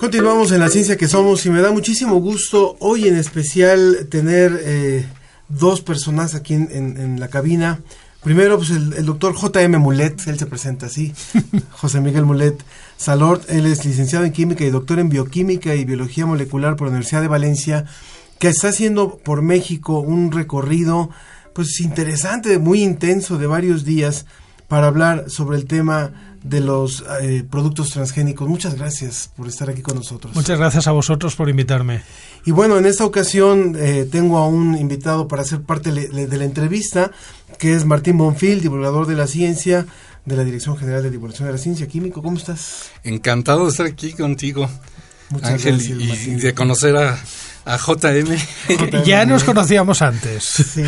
[0.00, 4.58] Continuamos en la ciencia que somos y me da muchísimo gusto hoy en especial tener
[4.64, 5.06] eh,
[5.50, 7.80] dos personas aquí en, en- en la cabina.
[8.24, 9.76] Primero, pues el, el doctor J.M.
[9.76, 11.12] Mulet, él se presenta así,
[11.72, 12.62] José Miguel Mulet
[12.96, 16.92] Salort, él es licenciado en química y doctor en bioquímica y biología molecular por la
[16.92, 17.84] Universidad de Valencia,
[18.38, 21.10] que está haciendo por México un recorrido
[21.54, 24.24] pues interesante, muy intenso de varios días
[24.66, 28.48] para hablar sobre el tema de los eh, productos transgénicos.
[28.48, 30.34] Muchas gracias por estar aquí con nosotros.
[30.34, 32.02] Muchas gracias a vosotros por invitarme.
[32.46, 36.26] Y bueno, en esta ocasión eh, tengo a un invitado para ser parte le- le-
[36.26, 37.10] de la entrevista,
[37.58, 39.86] que es Martín Bonfil, divulgador de la ciencia,
[40.24, 41.86] de la Dirección General de Divulgación de la Ciencia.
[41.88, 42.90] Químico, ¿cómo estás?
[43.04, 44.68] Encantado de estar aquí contigo,
[45.30, 46.38] Muchas Ángel, gracias, y Martín.
[46.38, 47.18] de conocer a,
[47.74, 49.04] a JM.
[49.04, 50.44] Ya nos conocíamos antes.
[50.44, 50.82] Sí,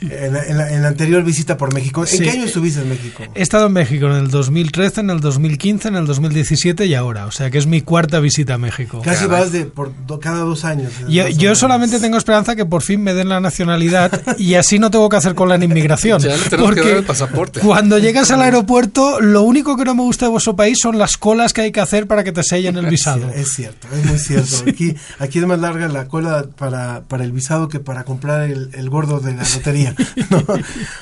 [0.00, 2.02] en la, en la- en la anterior visita por México.
[2.02, 2.18] ¿En Sí.
[2.20, 3.22] qué año estuviste en México?
[3.34, 7.26] He estado en México en el 2013, en el 2015, en el 2017 y ahora.
[7.26, 9.00] O sea que es mi cuarta visita a México.
[9.02, 10.92] Casi vas de por do- cada dos años.
[11.08, 11.58] Yo, Dos yo años.
[11.58, 15.16] solamente tengo esperanza que por fin me den la nacionalidad y así no tengo que
[15.16, 16.20] hacer cola en inmigración.
[16.26, 17.60] Ya le tenemos que dar el pasaporte.
[17.60, 21.16] cuando llegas al aeropuerto, lo único que no me gusta de vuestro país son las
[21.16, 23.30] colas que hay que hacer para que te sellen el visado.
[23.30, 24.56] Es cierto, es muy cierto.
[24.68, 28.70] Aquí, aquí es más larga la cola para, para el visado que para comprar el,
[28.74, 29.94] el gordo de la lotería.
[30.30, 30.42] ¿no?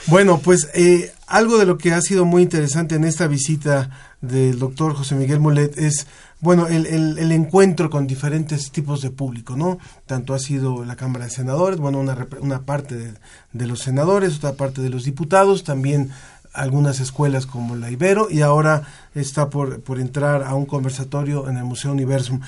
[0.06, 3.90] Bueno, pues eh, algo de lo que ha sido muy interesante en esta visita
[4.20, 6.06] del doctor José Miguel Molet es,
[6.40, 9.78] bueno, el, el- el encuentro con diferentes tipos de público, ¿no?
[10.06, 13.12] Tanto ha sido la Cámara de Senadores, bueno, una, una parte de,
[13.52, 16.10] de los senadores, otra parte de los diputados, también
[16.54, 18.82] algunas escuelas como la Ibero y ahora
[19.16, 22.40] está por, por entrar a un conversatorio en el Museo Universum.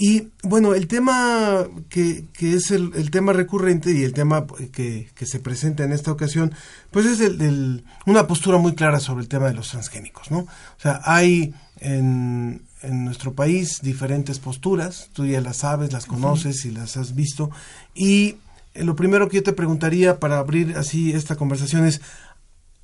[0.00, 5.08] Y bueno, el tema que, que es el, el tema recurrente y el tema que,
[5.12, 6.54] que se presenta en esta ocasión,
[6.92, 10.38] pues es el, el- una postura muy clara sobre el tema de los transgénicos, ¿no?
[10.38, 16.64] O sea, hay en, en nuestro país diferentes posturas, tú ya las sabes, las conoces
[16.64, 17.50] y las has visto,
[17.92, 18.36] y
[18.74, 22.00] eh, lo primero que yo te preguntaría para abrir así esta conversación es,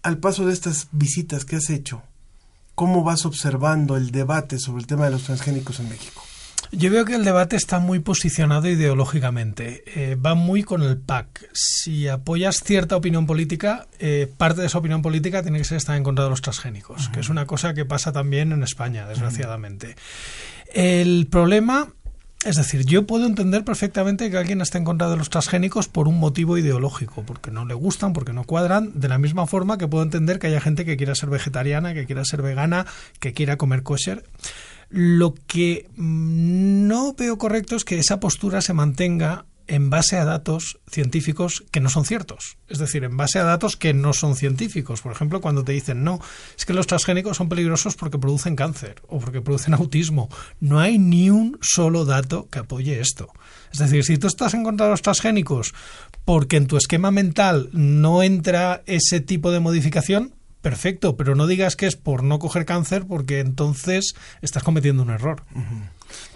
[0.02, 2.02] al paso de estas visitas que has hecho,
[2.74, 6.22] ¿cómo vas observando el debate sobre el tema de los transgénicos en México?
[6.72, 9.84] Yo veo que el debate está muy posicionado ideológicamente.
[9.94, 11.48] Eh, va muy con el PAC.
[11.52, 15.96] Si apoyas cierta opinión política, eh, parte de esa opinión política tiene que ser estar
[15.96, 19.96] en contra de los transgénicos, que es una cosa que pasa también en España, desgraciadamente.
[20.72, 21.92] El problema,
[22.44, 26.08] es decir, yo puedo entender perfectamente que alguien esté en contra de los transgénicos por
[26.08, 29.86] un motivo ideológico, porque no le gustan, porque no cuadran, de la misma forma que
[29.86, 32.86] puedo entender que haya gente que quiera ser vegetariana, que quiera ser vegana,
[33.20, 34.24] que quiera comer kosher.
[34.96, 40.78] Lo que no veo correcto es que esa postura se mantenga en base a datos
[40.86, 42.58] científicos que no son ciertos.
[42.68, 45.00] Es decir, en base a datos que no son científicos.
[45.00, 46.20] Por ejemplo, cuando te dicen, no,
[46.56, 50.28] es que los transgénicos son peligrosos porque producen cáncer o porque producen autismo.
[50.60, 53.32] No hay ni un solo dato que apoye esto.
[53.72, 55.74] Es decir, si tú estás en contra de los transgénicos
[56.24, 60.34] porque en tu esquema mental no entra ese tipo de modificación,
[60.64, 65.10] perfecto, pero no digas que es por no coger cáncer porque entonces estás cometiendo un
[65.10, 65.44] error.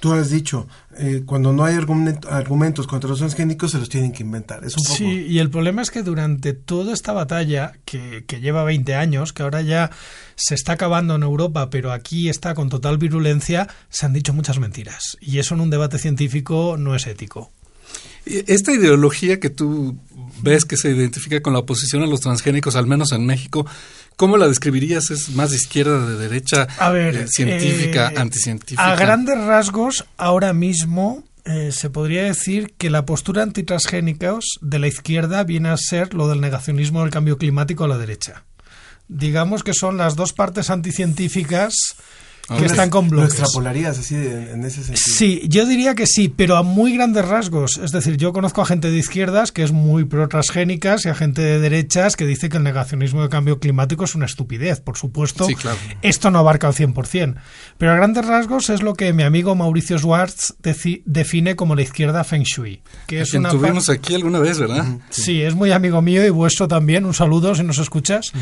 [0.01, 0.67] Tú has dicho,
[0.99, 4.65] eh, cuando no hay argument- argumentos contra los transgénicos, se los tienen que inventar.
[4.65, 4.97] Es un poco...
[4.97, 9.33] Sí, y el problema es que durante toda esta batalla, que, que lleva 20 años,
[9.33, 9.91] que ahora ya
[10.37, 14.59] se está acabando en Europa, pero aquí está con total virulencia, se han dicho muchas
[14.59, 15.17] mentiras.
[15.21, 17.51] Y eso en un debate científico no es ético.
[18.47, 19.97] Esta ideología que tú
[20.43, 23.67] ves que se identifica con la oposición a los transgénicos, al menos en México,
[24.17, 25.11] ¿cómo la describirías?
[25.11, 28.93] ¿Es más de izquierda, de derecha, A ver, eh, científica, eh, anticientífica?
[28.93, 34.89] A grandes rasgos, ahora mismo eh, se podría decir que la postura antitransgénicos de la
[34.89, 38.45] izquierda viene a ser lo del negacionismo del cambio climático a la derecha.
[39.09, 41.97] Digamos que son las dos partes anticientíficas
[42.57, 43.35] que están con ¿Lo bloques.
[43.35, 44.97] extrapolarías así en, en ese sentido?
[45.07, 47.79] Sí, yo diría que sí, pero a muy grandes rasgos.
[47.83, 51.15] Es decir, yo conozco a gente de izquierdas que es muy pro transgénicas y a
[51.15, 54.81] gente de derechas que dice que el negacionismo del cambio climático es una estupidez.
[54.81, 55.77] Por supuesto, Sí, claro.
[56.03, 57.35] esto no abarca al 100%.
[57.77, 60.55] Pero a grandes rasgos es lo que mi amigo Mauricio Schwartz
[61.05, 62.81] define como la izquierda Feng Shui.
[63.07, 64.87] Que es una tuvimos aquí alguna vez, ¿verdad?
[65.11, 67.05] Sí, es muy amigo mío y vuestro también.
[67.05, 68.33] Un saludo si nos escuchas.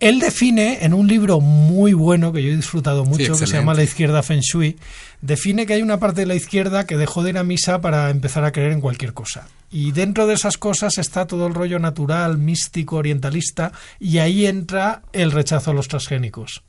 [0.00, 3.74] Él define en un libro muy bueno que yo he disfrutado mucho, que se llama
[3.74, 4.76] La izquierda Feng Shui,
[5.22, 8.10] define que hay una parte de la izquierda que dejó de ir a misa para
[8.10, 9.48] empezar a creer en cualquier cosa.
[9.70, 15.02] Y dentro de esas cosas está todo el rollo natural, místico, orientalista, y ahí entra
[15.12, 16.62] el rechazo a los transgénicos.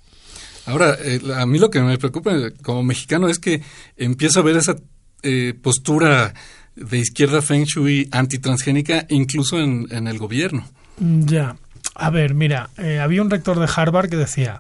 [0.66, 2.32] Ahora, eh, a mí lo que me preocupa
[2.64, 3.62] como mexicano es que
[3.98, 4.76] empiezo a ver esa
[5.24, 6.34] eh, postura
[6.76, 10.68] de izquierda feng shui antitransgénica incluso en, en el gobierno.
[11.00, 11.56] Ya.
[11.96, 14.60] A ver, mira, eh, había un rector de Harvard que decía,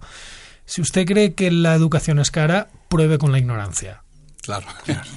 [0.66, 4.02] si usted cree que la educación es cara, pruebe con la ignorancia.
[4.42, 4.68] Claro.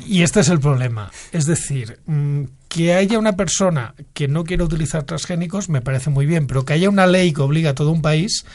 [0.06, 1.10] Y este es el problema.
[1.32, 6.26] Es decir, mm, que haya una persona que no quiere utilizar transgénicos me parece muy
[6.26, 8.46] bien, pero que haya una ley que obliga a todo un país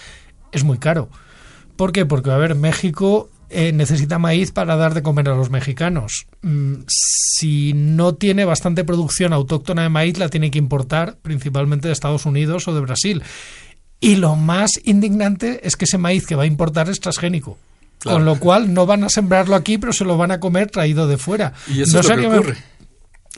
[0.52, 1.10] es muy caro.
[1.76, 2.06] ¿Por qué?
[2.06, 6.26] Porque, a ver, México eh, necesita maíz para dar de comer a los mexicanos.
[6.42, 11.94] Mm, si no tiene bastante producción autóctona de maíz, la tiene que importar principalmente de
[11.94, 13.22] Estados Unidos o de Brasil.
[14.00, 17.58] Y lo más indignante es que ese maíz que va a importar es transgénico.
[18.00, 18.18] Claro.
[18.18, 21.08] Con lo cual no van a sembrarlo aquí, pero se lo van a comer traído
[21.08, 21.54] de fuera.
[21.74, 22.58] Y eso No es lo que me- ocurre.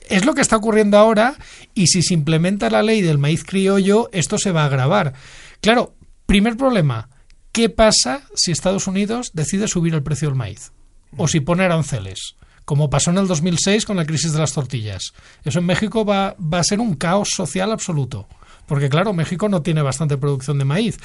[0.09, 1.35] es lo que está ocurriendo ahora
[1.75, 5.13] y si se implementa la ley del maíz criollo, esto se va a agravar.
[5.61, 5.93] Claro,
[6.25, 7.09] primer problema,
[7.55, 10.73] ¿qué pasa si Estados Unidos decide subir el precio del maíz?
[11.15, 15.13] O si pone aranceles, como pasó en el 2006 con la crisis de las tortillas.
[15.45, 18.27] Eso en México va, va a ser un caos social absoluto,
[18.65, 20.97] porque claro, México no tiene bastante producción de maíz.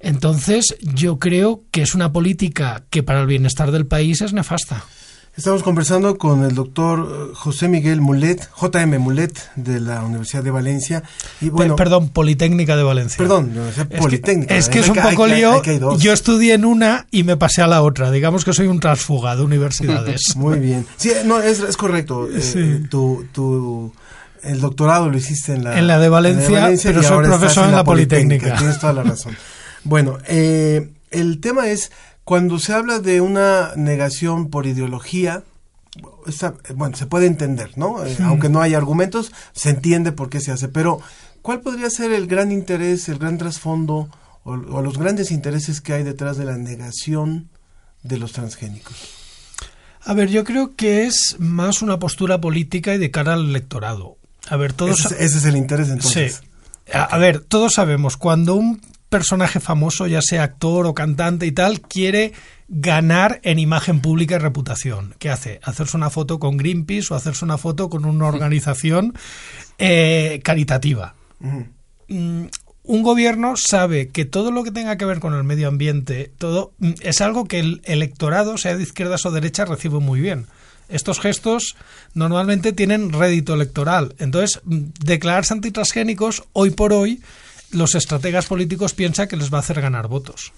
[0.00, 4.84] Entonces, yo creo que es una política que para el bienestar del país es nefasta.
[5.36, 10.50] Estamos conversando con el doctor eh, José Miguel Mulet, JM Mulet, de la Universidad de
[10.50, 11.02] Valencia.
[11.40, 13.16] Y bueno, Pe- perdón, Politécnica de Valencia.
[13.16, 14.56] Perdón, Universidad Es que- Politécnica.
[14.56, 15.52] Es que, Hay es un que- hay poco que- lío.
[15.54, 15.80] hay que hay.
[15.98, 18.10] Yo estudié en una y me pasé a la otra.
[18.10, 20.20] Digamos que soy un transfuga de universidades.
[20.36, 20.84] Muy bien.
[20.96, 22.28] Sí, no, es, es correcto.
[22.28, 22.88] Eh, Sí.
[22.90, 23.94] tu, tu,
[24.42, 27.38] el doctorado lo hiciste en la, En la de Valencia, pero y soy ahora estás
[27.40, 28.56] profesor en la Politécnica.
[28.58, 29.34] Tienes toda la razón.
[29.84, 31.90] Bueno, eh, el tema es,
[32.24, 35.42] cuando se habla de una negación por ideología,
[36.26, 38.04] esta- bueno, se puede entender, ¿no?
[38.04, 38.16] Eh.
[38.22, 40.68] Aunque no hay argumentos, se entiende por qué se hace.
[40.68, 41.00] Pero,
[41.42, 44.08] ¿cuál podría ser el gran interés, el gran trasfondo
[44.44, 47.48] o, o los grandes intereses que hay detrás de la negación
[48.02, 48.94] de los transgénicos?
[50.02, 54.16] A ver, yo creo que es más una postura política y de cara al electorado.
[54.48, 55.04] A ver, todos.
[55.04, 56.40] Ese, es- ese es el interés entonces.
[56.86, 56.92] Sí.
[56.94, 58.80] A, a ver, todos sabemos, cuando un
[59.10, 62.32] personaje famoso, ya sea actor o cantante y tal, quiere
[62.68, 65.14] ganar en imagen pública y reputación.
[65.18, 65.60] ¿Qué hace?
[65.62, 69.14] Hacerse una foto con Greenpeace o hacerse una foto con una organización
[69.78, 71.14] eh, caritativa.
[71.40, 71.66] Ujú.
[72.08, 72.46] Mm,
[72.84, 76.72] un gobierno sabe que todo lo que tenga que ver con el medio ambiente, todo
[76.78, 80.46] mm, es algo que el electorado, sea de izquierdas o derechas, recibe muy bien.
[80.88, 81.76] Estos gestos
[82.14, 84.14] normalmente tienen rédito electoral.
[84.18, 87.20] Entonces, mm, declararse antitransgénicos, hoy por hoy,
[87.72, 90.52] los estrategas políticos piensan que les va a hacer ganar votos.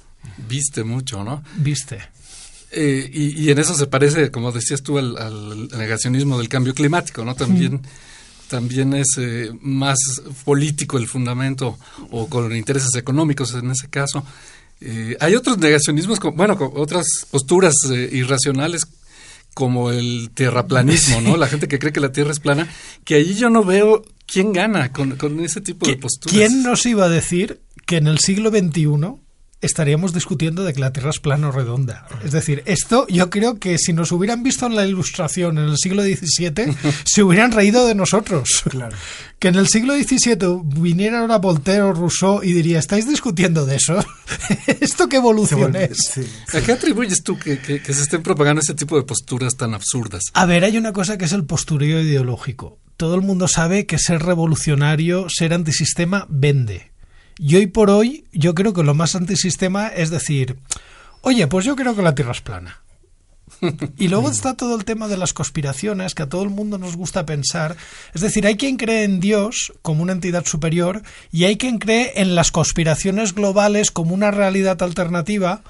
[0.48, 1.42] Viste mucho, ¿no?
[1.56, 2.00] ¿Viste?
[2.70, 6.74] Eh, y, y en eso se parece, como decías tú, al, al negacionismo del cambio
[6.74, 7.34] climático, ¿no?
[7.34, 7.82] También,
[8.48, 9.98] también es eh, más
[10.44, 11.78] político el fundamento
[12.10, 14.24] o con intereses económicos en ese caso.
[14.80, 17.74] Eh, hay otros negacionismos, bueno, otras posturas
[18.10, 18.86] irracionales
[19.54, 21.36] como el terraplanismo, ¿no?
[21.38, 22.68] La gente que cree que la Tierra es plana,
[23.04, 26.34] que allí yo no veo quién gana con, con ese tipo de posturas.
[26.34, 29.21] ¿Quién nos iba a decir que en el siglo XXI
[29.62, 32.06] estaríamos discutiendo de que la Tierra es plana o redonda?
[32.24, 35.78] Es decir, esto yo creo que si nos hubieran visto en la Ilustración en el
[35.78, 36.74] siglo XVII,
[37.04, 38.62] se hubieran reído de nosotros.
[38.68, 38.96] Claro.
[39.38, 43.76] Que en el siglo XVII viniera ahora Voltaire o Rousseau y diría, ¿estáis discutiendo de
[43.76, 43.98] eso?
[44.80, 46.18] ¿Esto qué evolución es?
[46.54, 49.74] ¿A qué atribuyes tú que, que- que se estén propagando ese tipo de posturas tan
[49.74, 50.22] absurdas?
[50.34, 52.78] A ver, hay una cosa que es el postureo ideológico.
[52.96, 56.91] Todo el mundo sabe que ser revolucionario, ser antisistema, vende.
[57.38, 60.58] Y hoy por hoy, yo creo que lo más antisistema es decir,
[61.22, 62.82] oye, pues yo creo que la Tierra es plana.
[63.96, 66.96] Y luego está todo el tema de las conspiraciones, que a todo el mundo nos
[66.96, 67.76] gusta pensar.
[68.12, 72.12] Es decir, hay quien cree en Dios como una entidad superior y hay quien cree
[72.16, 75.62] en las conspiraciones globales como una realidad alternativa,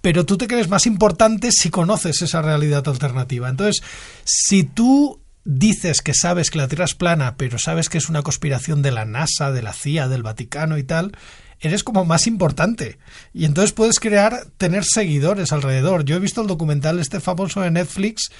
[0.00, 3.48] pero tú te crees más importante si conoces esa realidad alternativa.
[3.48, 3.82] Entonces,
[4.24, 5.18] si tú
[5.50, 8.92] dices que sabes que la Tierra es plana, pero sabes que es una conspiración de
[8.92, 11.12] la NASA, de la CIA, del Vaticano y tal,
[11.58, 12.98] eres como más importante.
[13.34, 16.04] Y entonces puedes crear, tener seguidores alrededor.
[16.04, 18.30] Yo he visto el documental este famoso de Netflix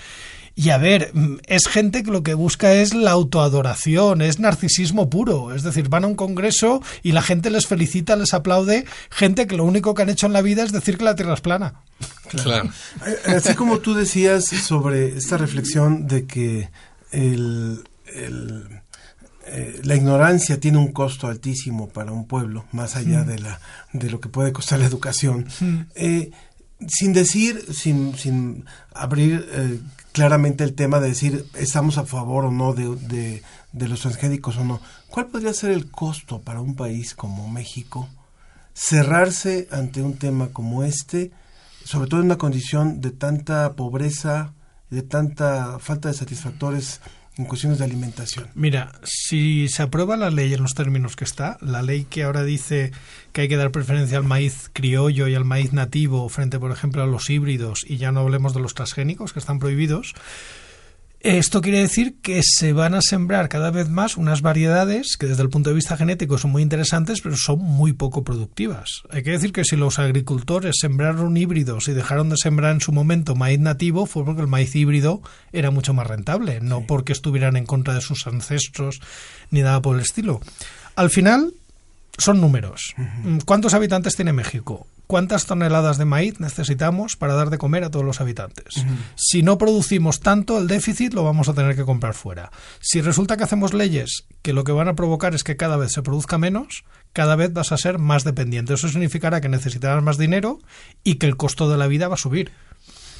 [0.55, 5.11] y a ver, mm, es gente que lo que busca es la autoadoración, es narcisismo
[5.11, 5.53] puro.
[5.53, 9.57] Es decir, van a un congreso y la gente les felicita, les aplaude, gente que
[9.57, 11.74] lo único que han hecho en la vida es decir que la Tierra es plana.
[12.28, 12.70] Claro.
[13.27, 16.70] Así como tú decías sobre esta reflexión de que
[17.12, 18.81] el, el,
[19.47, 23.61] eh, la ignorancia tiene un costo altísimo para un pueblo, más allá de, la,
[23.93, 25.49] de lo que puede costar la educación.
[25.95, 26.31] Eh,
[26.89, 28.65] sin decir, sin, sin
[28.95, 29.81] abrir eh,
[30.12, 33.43] claramente el tema de decir estamos a favor o no de, de,
[33.73, 38.09] de los transgénicos o no, ¿cuál podría ser el costo para un país como México
[38.73, 41.32] cerrarse ante un tema como este,
[41.85, 44.55] sobre todo en una condición de tanta pobreza,
[44.90, 47.00] de tanta falta de satisfactores
[47.36, 48.48] en cuestiones de alimentación?
[48.54, 52.44] Mira, si se aprueba la ley en los términos que está, la ley que ahora
[52.44, 52.92] dice
[53.32, 57.02] que hay que dar preferencia al maíz criollo y al maíz nativo frente, por ejemplo,
[57.02, 60.14] a los híbridos, y ya no hablemos de los transgénicos que están prohibidos,
[61.20, 65.42] esto quiere decir que se van a sembrar cada vez más unas variedades que desde
[65.42, 69.02] el punto de vista genético son muy interesantes, pero son muy poco productivas.
[69.10, 72.92] Hay que decir que si los agricultores sembraron híbridos y dejaron de sembrar en su
[72.92, 75.20] momento maíz nativo, fue porque el maíz híbrido
[75.52, 79.01] era mucho más rentable, no porque estuvieran en contra de sus ancestros
[79.51, 80.40] ni nada por el estilo.
[80.97, 81.52] Al final,
[82.16, 82.94] son números.
[83.44, 84.86] ¿Cuántos habitantes tiene México?
[85.11, 88.74] ¿Cuántas toneladas de maíz necesitamos para dar de comer a todos los habitantes?
[89.16, 92.53] Si no producimos tanto, el déficit lo vamos a tener que comprar fuera.
[92.78, 95.91] Si resulta que hacemos leyes que lo que van a provocar es que cada vez
[95.91, 98.73] se produzca menos, cada vez vas a ser más dependiente.
[98.74, 100.61] Eso significará que necesitarás más dinero
[101.03, 102.53] y que el costo de la vida va a subir.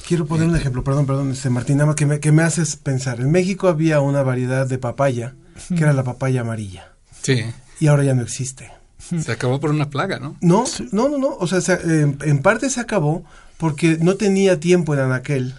[0.07, 2.77] Quiero poner un ejemplo, perdón, perdón, este Martín, nada más que me, que me haces
[2.77, 3.19] pensar.
[3.19, 5.35] En México había una variedad de papaya,
[5.67, 7.43] que era la papaya amarilla, Sí.
[7.81, 8.71] y ahora ya no existe.
[9.01, 10.37] Se acabó por una plaga, ¿no?
[10.41, 11.35] No, no, no, no.
[11.39, 13.23] O sea, se- eh, en parte se acabó
[13.57, 15.55] porque no tenía tiempo en anaquel.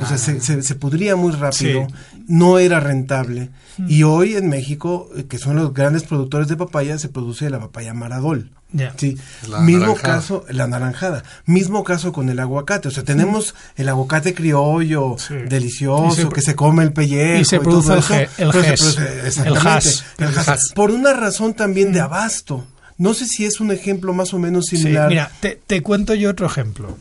[0.00, 1.86] O sea, se, se, se pudría muy rápido,
[2.26, 3.48] no era rentable.
[3.88, 7.58] Y hoy en México, eh, que son los grandes productores de papaya, se produce la
[7.60, 8.50] papaya maradol.
[8.98, 9.16] Sí,
[9.48, 10.14] La mismo naranjada.
[10.16, 11.22] caso, la naranjada.
[11.46, 12.88] Mismo caso con el aguacate.
[12.88, 15.16] O sea, tenemos el aguacate criollo,
[15.48, 17.40] delicioso, se- que se come el pellejo.
[17.40, 20.38] y se produce el eso, el pero se ges, produce- el exactamente, has, el el
[20.38, 20.48] has.
[20.48, 20.72] has.
[20.74, 22.66] Por una razón también de abasto.
[22.98, 25.08] No sé si es un ejemplo más o menos Sí, similar.
[25.08, 26.98] mira, te, te cuento yo otro ejemplo.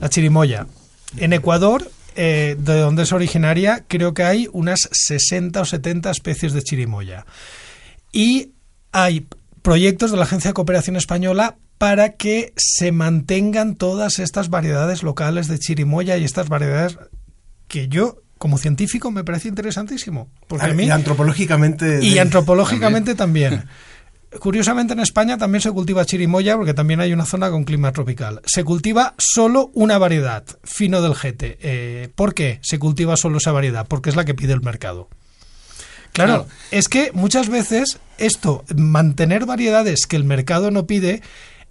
[0.00, 0.66] La chirimoya.
[1.16, 6.52] En Ecuador, eh, de donde es originaria, creo que hay unas 60 o 70 especies
[6.52, 7.24] de chirimoya.
[8.12, 8.50] Y
[8.92, 9.26] hay
[9.62, 15.48] proyectos de la Agencia de Cooperación Española para que se mantengan todas estas variedades locales
[15.48, 16.98] de chirimoya y estas variedades
[17.68, 20.28] que yo, como científico, me parece interesantísimo.
[20.46, 22.00] Porque a mí, y antropológicamente.
[22.02, 23.64] y de- antropológicamente también.
[24.38, 28.40] Curiosamente en España también se cultiva chirimoya porque también hay una zona con clima tropical.
[28.46, 31.58] Se cultiva solo una variedad, fino del jete.
[31.60, 33.86] Eh, ¿Por qué se cultiva solo esa variedad?
[33.88, 35.08] Porque es la que pide el mercado.
[36.12, 36.46] Claro, Claro.
[36.70, 41.22] es que muchas veces esto, mantener variedades que el mercado no pide,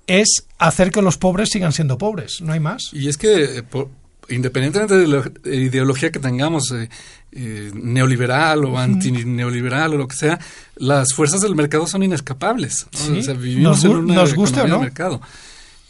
[0.07, 2.89] es hacer que los pobres sigan siendo pobres, no hay más.
[2.93, 3.89] Y es que, eh, por-
[4.29, 6.89] independientemente de la ideología que tengamos, eh,
[7.31, 10.39] eh, neoliberal o antineoliberal o lo que sea,
[10.75, 12.87] las fuerzas del mercado son inescapables.
[12.91, 12.99] ¿no?
[12.99, 14.75] Sí, O sea, vivimos nos en una nos economía no.
[14.75, 15.21] de mercado.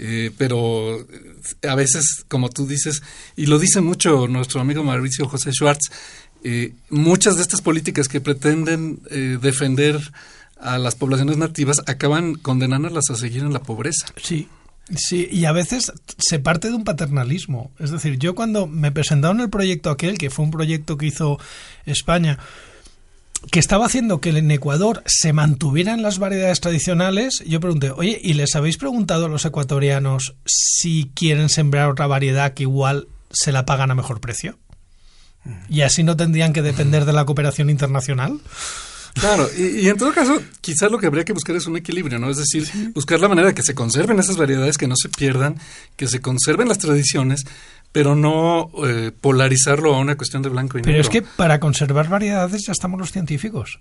[0.01, 1.05] Eh, pero
[1.67, 3.01] a veces, como tú dices,
[3.35, 5.91] y lo dice mucho nuestro amigo Mauricio José Schwartz,
[6.89, 9.01] muchas de estas políticas que pretenden
[9.41, 9.99] defender
[10.57, 14.05] a las poblaciones nativas acaban condenándolas a seguir en la pobreza.
[14.23, 14.47] Sí.
[14.95, 17.71] Sí, y a veces se parte de un paternalismo.
[17.79, 21.39] Es decir, yo cuando me presentaron el proyecto aquel, que fue un proyecto que hizo
[21.85, 22.39] España,
[23.51, 28.33] que estaba haciendo que en Ecuador se mantuvieran las variedades tradicionales, yo pregunté, oye, ¿y
[28.33, 33.65] les habéis preguntado a los ecuatorianos si quieren sembrar otra variedad que igual se la
[33.65, 34.57] pagan a mejor precio?
[35.69, 38.39] ¿Y así no tendrían que depender de la cooperación internacional?
[39.19, 42.19] Claro, y, y en todo caso, quizás lo que habría que buscar es un equilibrio,
[42.19, 42.29] ¿no?
[42.29, 45.57] Es decir, buscar la manera de que se conserven esas variedades, que no se pierdan,
[45.95, 47.43] que se conserven las tradiciones,
[47.91, 51.01] pero no eh, polarizarlo a una cuestión de blanco y Pero negro.
[51.01, 53.79] es que para conservar variedades ya estamos los científicos.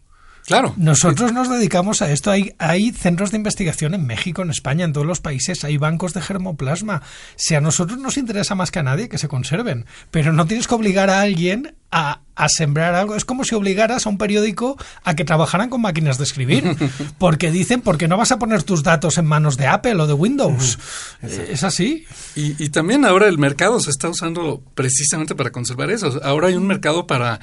[0.49, 0.73] Claro.
[0.79, 2.31] Nosotros nos dedicamos a esto.
[2.31, 5.63] Hay, hay centros de investigación en México, en España, en todos los países.
[5.63, 7.03] Hay bancos de germoplasma.
[7.37, 9.85] Si a nosotros nos interesa más que a nadie que se conserven.
[10.11, 13.15] Pero no tienes que obligar a alguien a, a sembrar algo.
[13.15, 16.65] Es como si obligaras a un periódico a que trabajaran con máquinas de escribir.
[17.19, 20.15] Porque dicen, porque no vas a poner tus datos en manos de Apple o de
[20.15, 20.79] Windows.
[21.21, 22.07] Es así.
[22.35, 26.19] Y, y también ahora el mercado se está usando precisamente para conservar eso.
[26.23, 27.39] Ahora hay un mercado para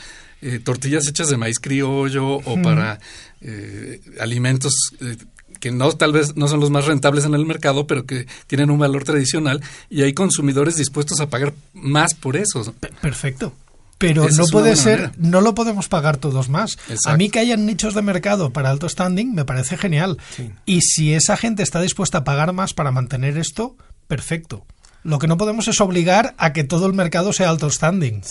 [0.45, 2.99] eh, tortillas hechas de maíz criollo o para
[3.41, 5.17] eh, alimentos eh,
[5.59, 8.69] que no tal vez no son los más rentables en el mercado, pero que tienen
[8.69, 9.59] un valor tradicional
[9.89, 12.75] y hay consumidores dispuestos a pagar más por eso.
[13.01, 13.53] Perfecto.
[13.97, 15.15] Pero Esa no puede ser, manera.
[15.17, 16.77] no lo podemos pagar todos más.
[17.05, 20.19] A mí que hayan nichos de mercado para alto standing me parece genial.
[20.67, 23.77] Y si esa gente está dispuesta a pagar más para mantener esto,
[24.07, 24.63] perfecto.
[25.05, 28.21] Lo que no podemos es obligar a que todo el mercado sea alto standing.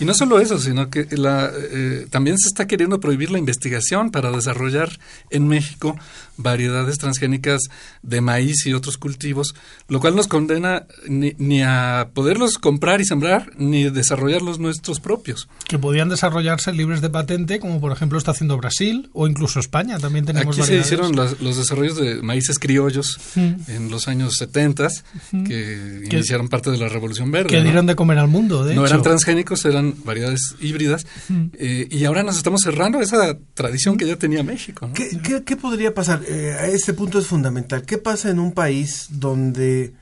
[0.00, 4.10] Y no solo eso, sino que la, eh, también se está queriendo prohibir la investigación
[4.10, 4.98] para desarrollar
[5.30, 5.96] en México
[6.36, 7.60] variedades transgénicas
[8.02, 9.54] de maíz y otros cultivos,
[9.88, 14.98] lo cual nos condena ni, ni a poderlos comprar y sembrar, ni desarrollar los nuestros
[15.00, 15.48] propios.
[15.68, 19.98] Que podían desarrollarse libres de patente, como por ejemplo está haciendo Brasil o incluso España.
[19.98, 20.86] También tenemos Aquí se variedades.
[20.86, 23.52] hicieron las- los desarrollos de maíces criollos Mm.
[23.68, 24.88] en los años 70
[25.32, 25.44] Mm.
[25.44, 27.48] que Que- iniciaron parte de la Revolución Verde.
[27.50, 27.64] que ¿no?
[27.64, 28.94] dieron de comer al mundo, de no hecho.
[28.94, 31.06] eran transgénicos, eran variedades híbridas.
[31.28, 31.44] Mm.
[31.58, 34.86] eh, y ahora nos estamos cerrando esa tradición que ya tenía México.
[34.88, 34.94] ¿no?
[34.94, 36.22] ¿Qué, qué- qué podría pasar?
[36.28, 37.82] Eh, a este punto es fundamental.
[37.82, 39.92] ¿Qué pasa en un país donde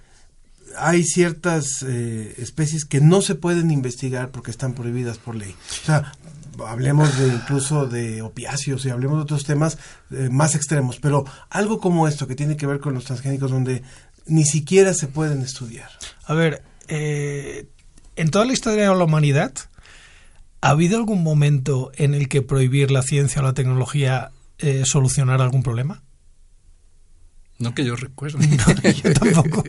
[0.79, 5.55] hay ciertas eh, especies que no se pueden investigar porque están prohibidas por ley?
[5.83, 6.13] O sea,
[6.67, 9.79] hablemos de incluso de opiáceos y hablemos de otros temas
[10.11, 13.83] eh, más extremos, pero algo como esto que tiene que ver con los transgénicos donde
[14.27, 15.91] ni siquiera se pueden estudiar.
[16.25, 17.67] A ver, eh,
[18.17, 19.53] en toda la historia de la humanidad,
[20.61, 25.45] ¿ha habido algún momento en el que prohibir la ciencia o la tecnología eh, solucionara
[25.45, 26.03] algún problema?
[27.61, 28.39] No que yo recuerde.
[29.05, 29.63] Yo tampoco.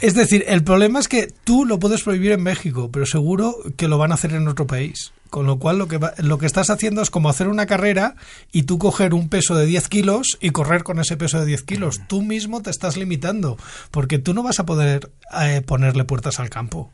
[0.00, 3.88] Es decir, el problema es que tú lo puedes prohibir en México, pero seguro que
[3.88, 5.12] lo van a hacer en otro país.
[5.30, 8.16] Con lo cual, lo que, va- lo que estás haciendo es como hacer una carrera
[8.52, 11.62] y tú coger un peso de 10 kilos y correr con ese peso de 10
[11.62, 12.00] kilos.
[12.06, 13.56] Tú mismo te estás limitando,
[13.90, 16.92] porque tú no vas a poder eh, ponerle puertas al campo.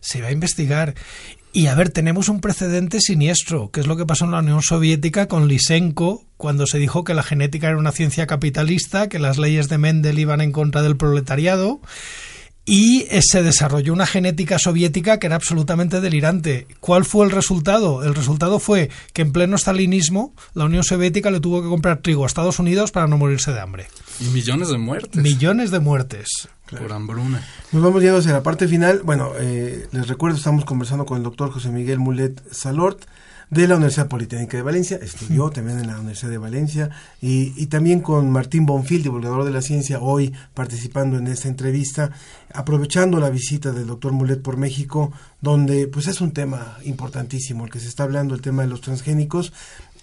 [0.00, 0.94] Se va a investigar.
[1.52, 4.62] Y a ver, tenemos un precedente siniestro, que es lo que pasó en la Unión
[4.62, 9.38] Soviética con Lysenko, cuando se dijo que la genética era una ciencia capitalista, que las
[9.38, 11.80] leyes de Mendel iban en contra del proletariado,
[12.68, 16.66] y eh, se desarrolló una genética soviética que era absolutamente delirante.
[16.80, 18.04] ¿Cuál fue el resultado?
[18.04, 22.24] El resultado fue que en pleno stalinismo la Unión Soviética le tuvo que comprar trigo
[22.24, 23.86] a Estados Unidos para no morirse de hambre.
[24.20, 26.28] Y millones de muertes Millones de muertes.
[26.70, 27.42] por hambruna.
[27.72, 29.00] Nos vamos yendo hacia la parte final.
[29.02, 33.02] Bueno, eh, les recuerdo, estamos conversando con el doctor José Miguel Mulet Salort
[33.50, 36.90] de la Universidad Politécnica de Valencia, estudió también en la Universidad de Valencia,
[37.22, 42.10] y, y también con Martín Bonfil, divulgador de la ciencia, hoy participando en esta entrevista,
[42.52, 47.70] aprovechando la visita del doctor Mulet por México, donde pues es un tema importantísimo, el
[47.70, 49.52] que se está hablando, el tema de los transgénicos,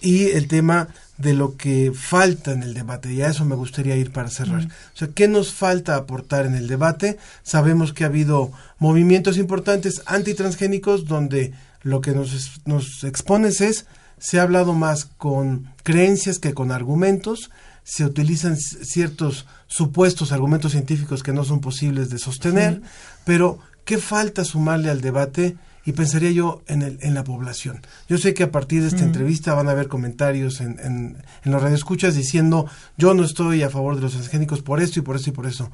[0.02, 3.14] y el tema de lo que falta en el debate.
[3.14, 4.66] Y a eso me gustaría ir para cerrar.
[4.66, 7.18] O sea, ¿qué nos falta aportar en el debate?
[7.44, 11.54] Sabemos que ha habido movimientos importantes antitransgénicos donde
[11.86, 13.86] lo que nos, nos expones es,
[14.18, 17.52] se ha hablado más con creencias que con argumentos,
[17.84, 22.82] se utilizan ciertos supuestos argumentos científicos que no son posibles de sostener,
[23.24, 25.58] pero ¿qué falta sumarle al debate?
[25.86, 27.82] Y pensaría yo en, el, en la población.
[28.10, 29.10] Yo sé que a partir de esta Mm.
[29.10, 32.66] entrevista van a haber comentarios en, en, en los radioescuchas diciendo
[32.98, 35.46] yo no estoy a favor de los transgénicos por esto y por esto y por
[35.46, 35.70] eso.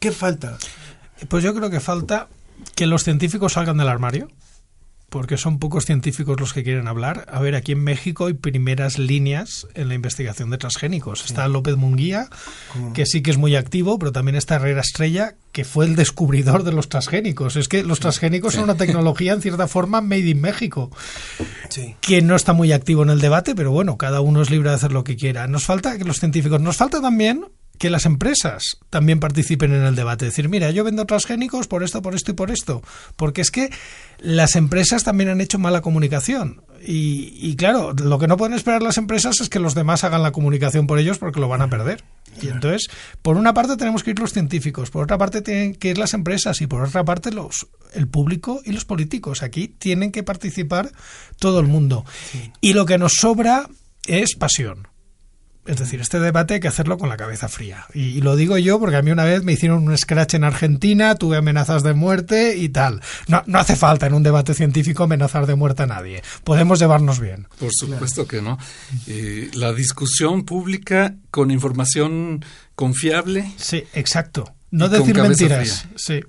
[0.00, 0.58] ¿Qué falta?
[1.28, 2.26] Pues yo creo que falta
[2.74, 4.28] que los científicos salgan del armario,
[5.10, 7.24] porque son pocos científicos los que quieren hablar.
[7.30, 11.24] A ver, aquí en México hay primeras líneas en la investigación de transgénicos.
[11.24, 12.28] Está López Munguía,
[12.92, 16.62] que sí que es muy activo, pero también está Herrera Estrella, que fue el descubridor
[16.62, 17.56] de los transgénicos.
[17.56, 20.90] Es que los transgénicos son una tecnología, en cierta forma, made in México
[21.70, 21.96] Sí.
[22.00, 24.76] que no está muy activo en el debate, pero bueno, cada uno es libre de
[24.76, 25.46] hacer lo que quiera.
[25.48, 27.46] Nos falta que los científicos, nos falta también
[27.78, 30.26] que las empresas también participen en el debate.
[30.26, 32.82] Decir, mira, yo vendo transgénicos por esto, por esto y por esto.
[33.16, 33.70] Porque es que
[34.18, 36.62] las empresas también han hecho mala comunicación.
[36.84, 40.22] Y, y claro, lo que no pueden esperar las empresas es que los demás hagan
[40.22, 42.04] la comunicación por ellos porque lo van a perder.
[42.40, 42.88] Y entonces,
[43.22, 46.14] por una parte tenemos que ir los científicos, por otra parte tienen que ir las
[46.14, 49.42] empresas y por otra parte los el público y los políticos.
[49.42, 50.92] Aquí tienen que participar
[51.38, 52.04] todo el mundo.
[52.60, 53.68] Y lo que nos sobra
[54.06, 54.88] es pasión.
[55.68, 57.86] Es decir, este debate hay que hacerlo con la cabeza fría.
[57.92, 60.44] Y, y lo digo yo porque a mí una vez me hicieron un scratch en
[60.44, 63.02] Argentina, tuve amenazas de muerte y tal.
[63.26, 66.22] No, no hace falta en un debate científico amenazar de muerte a nadie.
[66.42, 67.48] Podemos llevarnos bien.
[67.58, 68.58] Por supuesto que no.
[69.06, 73.52] Eh, la discusión pública con información confiable.
[73.58, 74.54] Sí, exacto.
[74.70, 75.82] No decir mentiras.
[75.82, 75.92] fría.
[75.96, 76.20] Sí.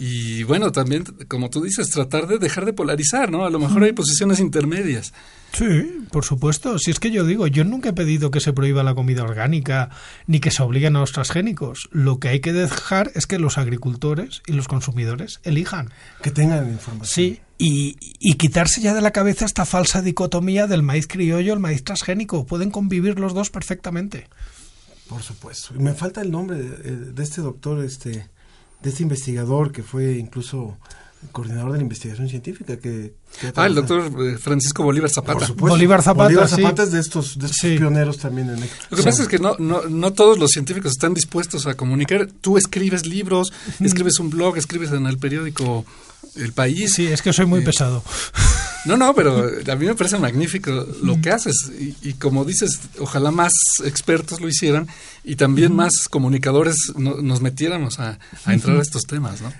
[0.00, 3.44] Y bueno, también, como tú dices, tratar de dejar de polarizar, ¿no?
[3.44, 5.12] A lo mejor hay posiciones intermedias.
[5.52, 6.78] Sí, por supuesto.
[6.78, 9.90] Si es que yo digo, yo nunca he pedido que se prohíba la comida orgánica
[10.28, 11.88] ni que se obliguen a los transgénicos.
[11.90, 15.90] Lo que hay que dejar es que los agricultores y los consumidores elijan.
[16.22, 17.06] Que tengan información.
[17.06, 21.58] Sí, y, y quitarse ya de la cabeza esta falsa dicotomía del maíz criollo el
[21.58, 22.46] maíz transgénico.
[22.46, 24.28] Pueden convivir los dos perfectamente.
[25.08, 25.74] Por supuesto.
[25.74, 28.28] Y me falta el nombre de, de este doctor, este,
[28.82, 30.78] de este investigador que fue incluso
[31.32, 35.38] coordinador de la investigación científica que, que ah el doctor eh, Francisco Bolívar Zapata.
[35.38, 35.74] Por supuesto.
[35.74, 36.88] Bolívar Zapata, Bolívar Zapata sí.
[36.88, 37.76] es de estos, de estos sí.
[37.76, 38.84] pioneros también en México.
[38.90, 42.28] Lo que pasa es que no, no, no todos los científicos están dispuestos a comunicar.
[42.40, 45.84] Tú escribes libros escribes un blog escribes en el periódico
[46.36, 46.94] El País.
[46.94, 48.02] Sí es que soy muy eh, pesado
[48.84, 51.70] no, no, pero a mí me parece magnífico lo que haces.
[51.78, 53.52] Y, y, como dices, ojalá más
[53.84, 54.86] expertos lo hicieran
[55.24, 59.52] y también más comunicadores no, nos metiéramos a, a entrar a estos temas, ¿no?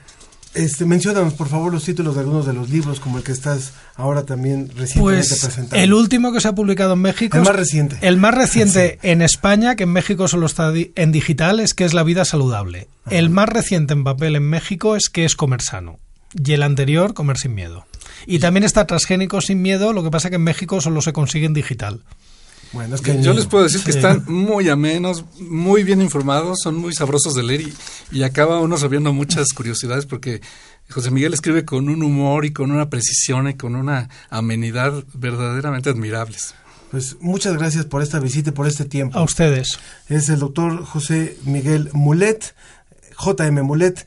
[0.55, 3.74] Este, menciónanos, por favor, los títulos de algunos de los libros, como el que estás
[3.97, 5.77] ahora también recientemente pues, presentando.
[5.77, 7.36] El último que se ha publicado en México.
[7.36, 7.99] El más reciente.
[8.01, 9.09] El más reciente sí.
[9.09, 12.89] en España, que en México solo está en digital, es que es La vida saludable.
[13.05, 13.15] Ajá.
[13.15, 16.01] El más reciente en papel en México es que es comer sano.
[16.35, 17.86] Y el anterior, comer sin miedo.
[18.31, 21.47] Y también está transgénico sin miedo, lo que pasa que en México solo se consigue
[21.47, 22.03] en digital.
[22.73, 23.87] Bueno, es que yo les puedo decir sí.
[23.87, 27.75] que están muy amenos, muy bien informados, son muy sabrosos de leer y,
[28.13, 30.43] y, acaba uno sabiendo muchas curiosidades porque
[30.91, 35.89] José Miguel escribe con un humor y con una precisión y con una amenidad verdaderamente
[35.89, 36.55] admirables.
[36.91, 39.19] Pues muchas gracias por esta visita y por este tiempo.
[39.19, 39.79] A ustedes.
[40.11, 42.55] Es el doctor José Miguel Mulet,
[43.19, 44.07] JM Mulet,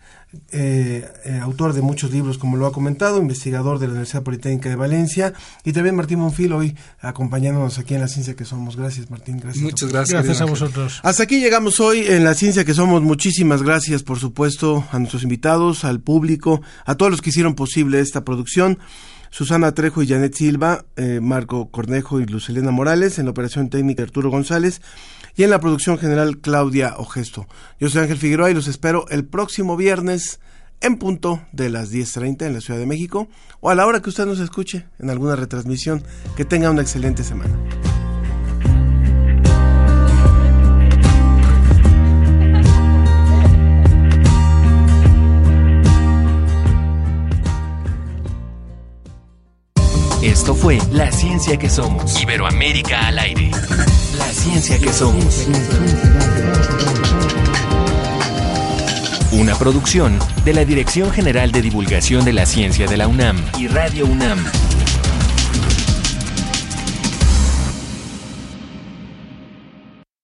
[0.53, 4.69] eh, eh, autor de muchos libros, como lo ha comentado, investigador de la Universidad Politécnica
[4.69, 5.33] de Valencia,
[5.65, 8.77] y también Martín Monfil, hoy acompañándonos aquí en La Ciencia que Somos.
[8.77, 9.39] Gracias, Martín.
[9.39, 9.61] Gracias.
[9.61, 10.23] Muchas gracias.
[10.23, 10.99] Gracias a vosotros.
[11.03, 13.01] Hasta aquí llegamos hoy en La Ciencia que Somos.
[13.01, 17.99] Muchísimas gracias, por supuesto, a nuestros invitados, al público, a todos los que hicieron posible
[17.99, 18.79] esta producción.
[19.31, 24.03] Susana Trejo y Janet Silva, eh, Marco Cornejo y Lucelena Morales, en la operación técnica
[24.03, 24.81] Arturo González
[25.35, 27.47] y en la producción general Claudia Ogesto.
[27.79, 30.39] Yo soy Ángel Figueroa y los espero el próximo viernes
[30.81, 33.27] en punto de las 10.30 en la Ciudad de México
[33.59, 36.03] o a la hora que usted nos escuche en alguna retransmisión.
[36.35, 37.55] Que tenga una excelente semana.
[50.21, 52.21] Esto fue La Ciencia que Somos.
[52.21, 53.49] Iberoamérica al aire.
[54.19, 55.47] La ciencia que somos.
[59.31, 63.67] Una producción de la Dirección General de Divulgación de la Ciencia de la UNAM y
[63.67, 64.37] Radio UNAM.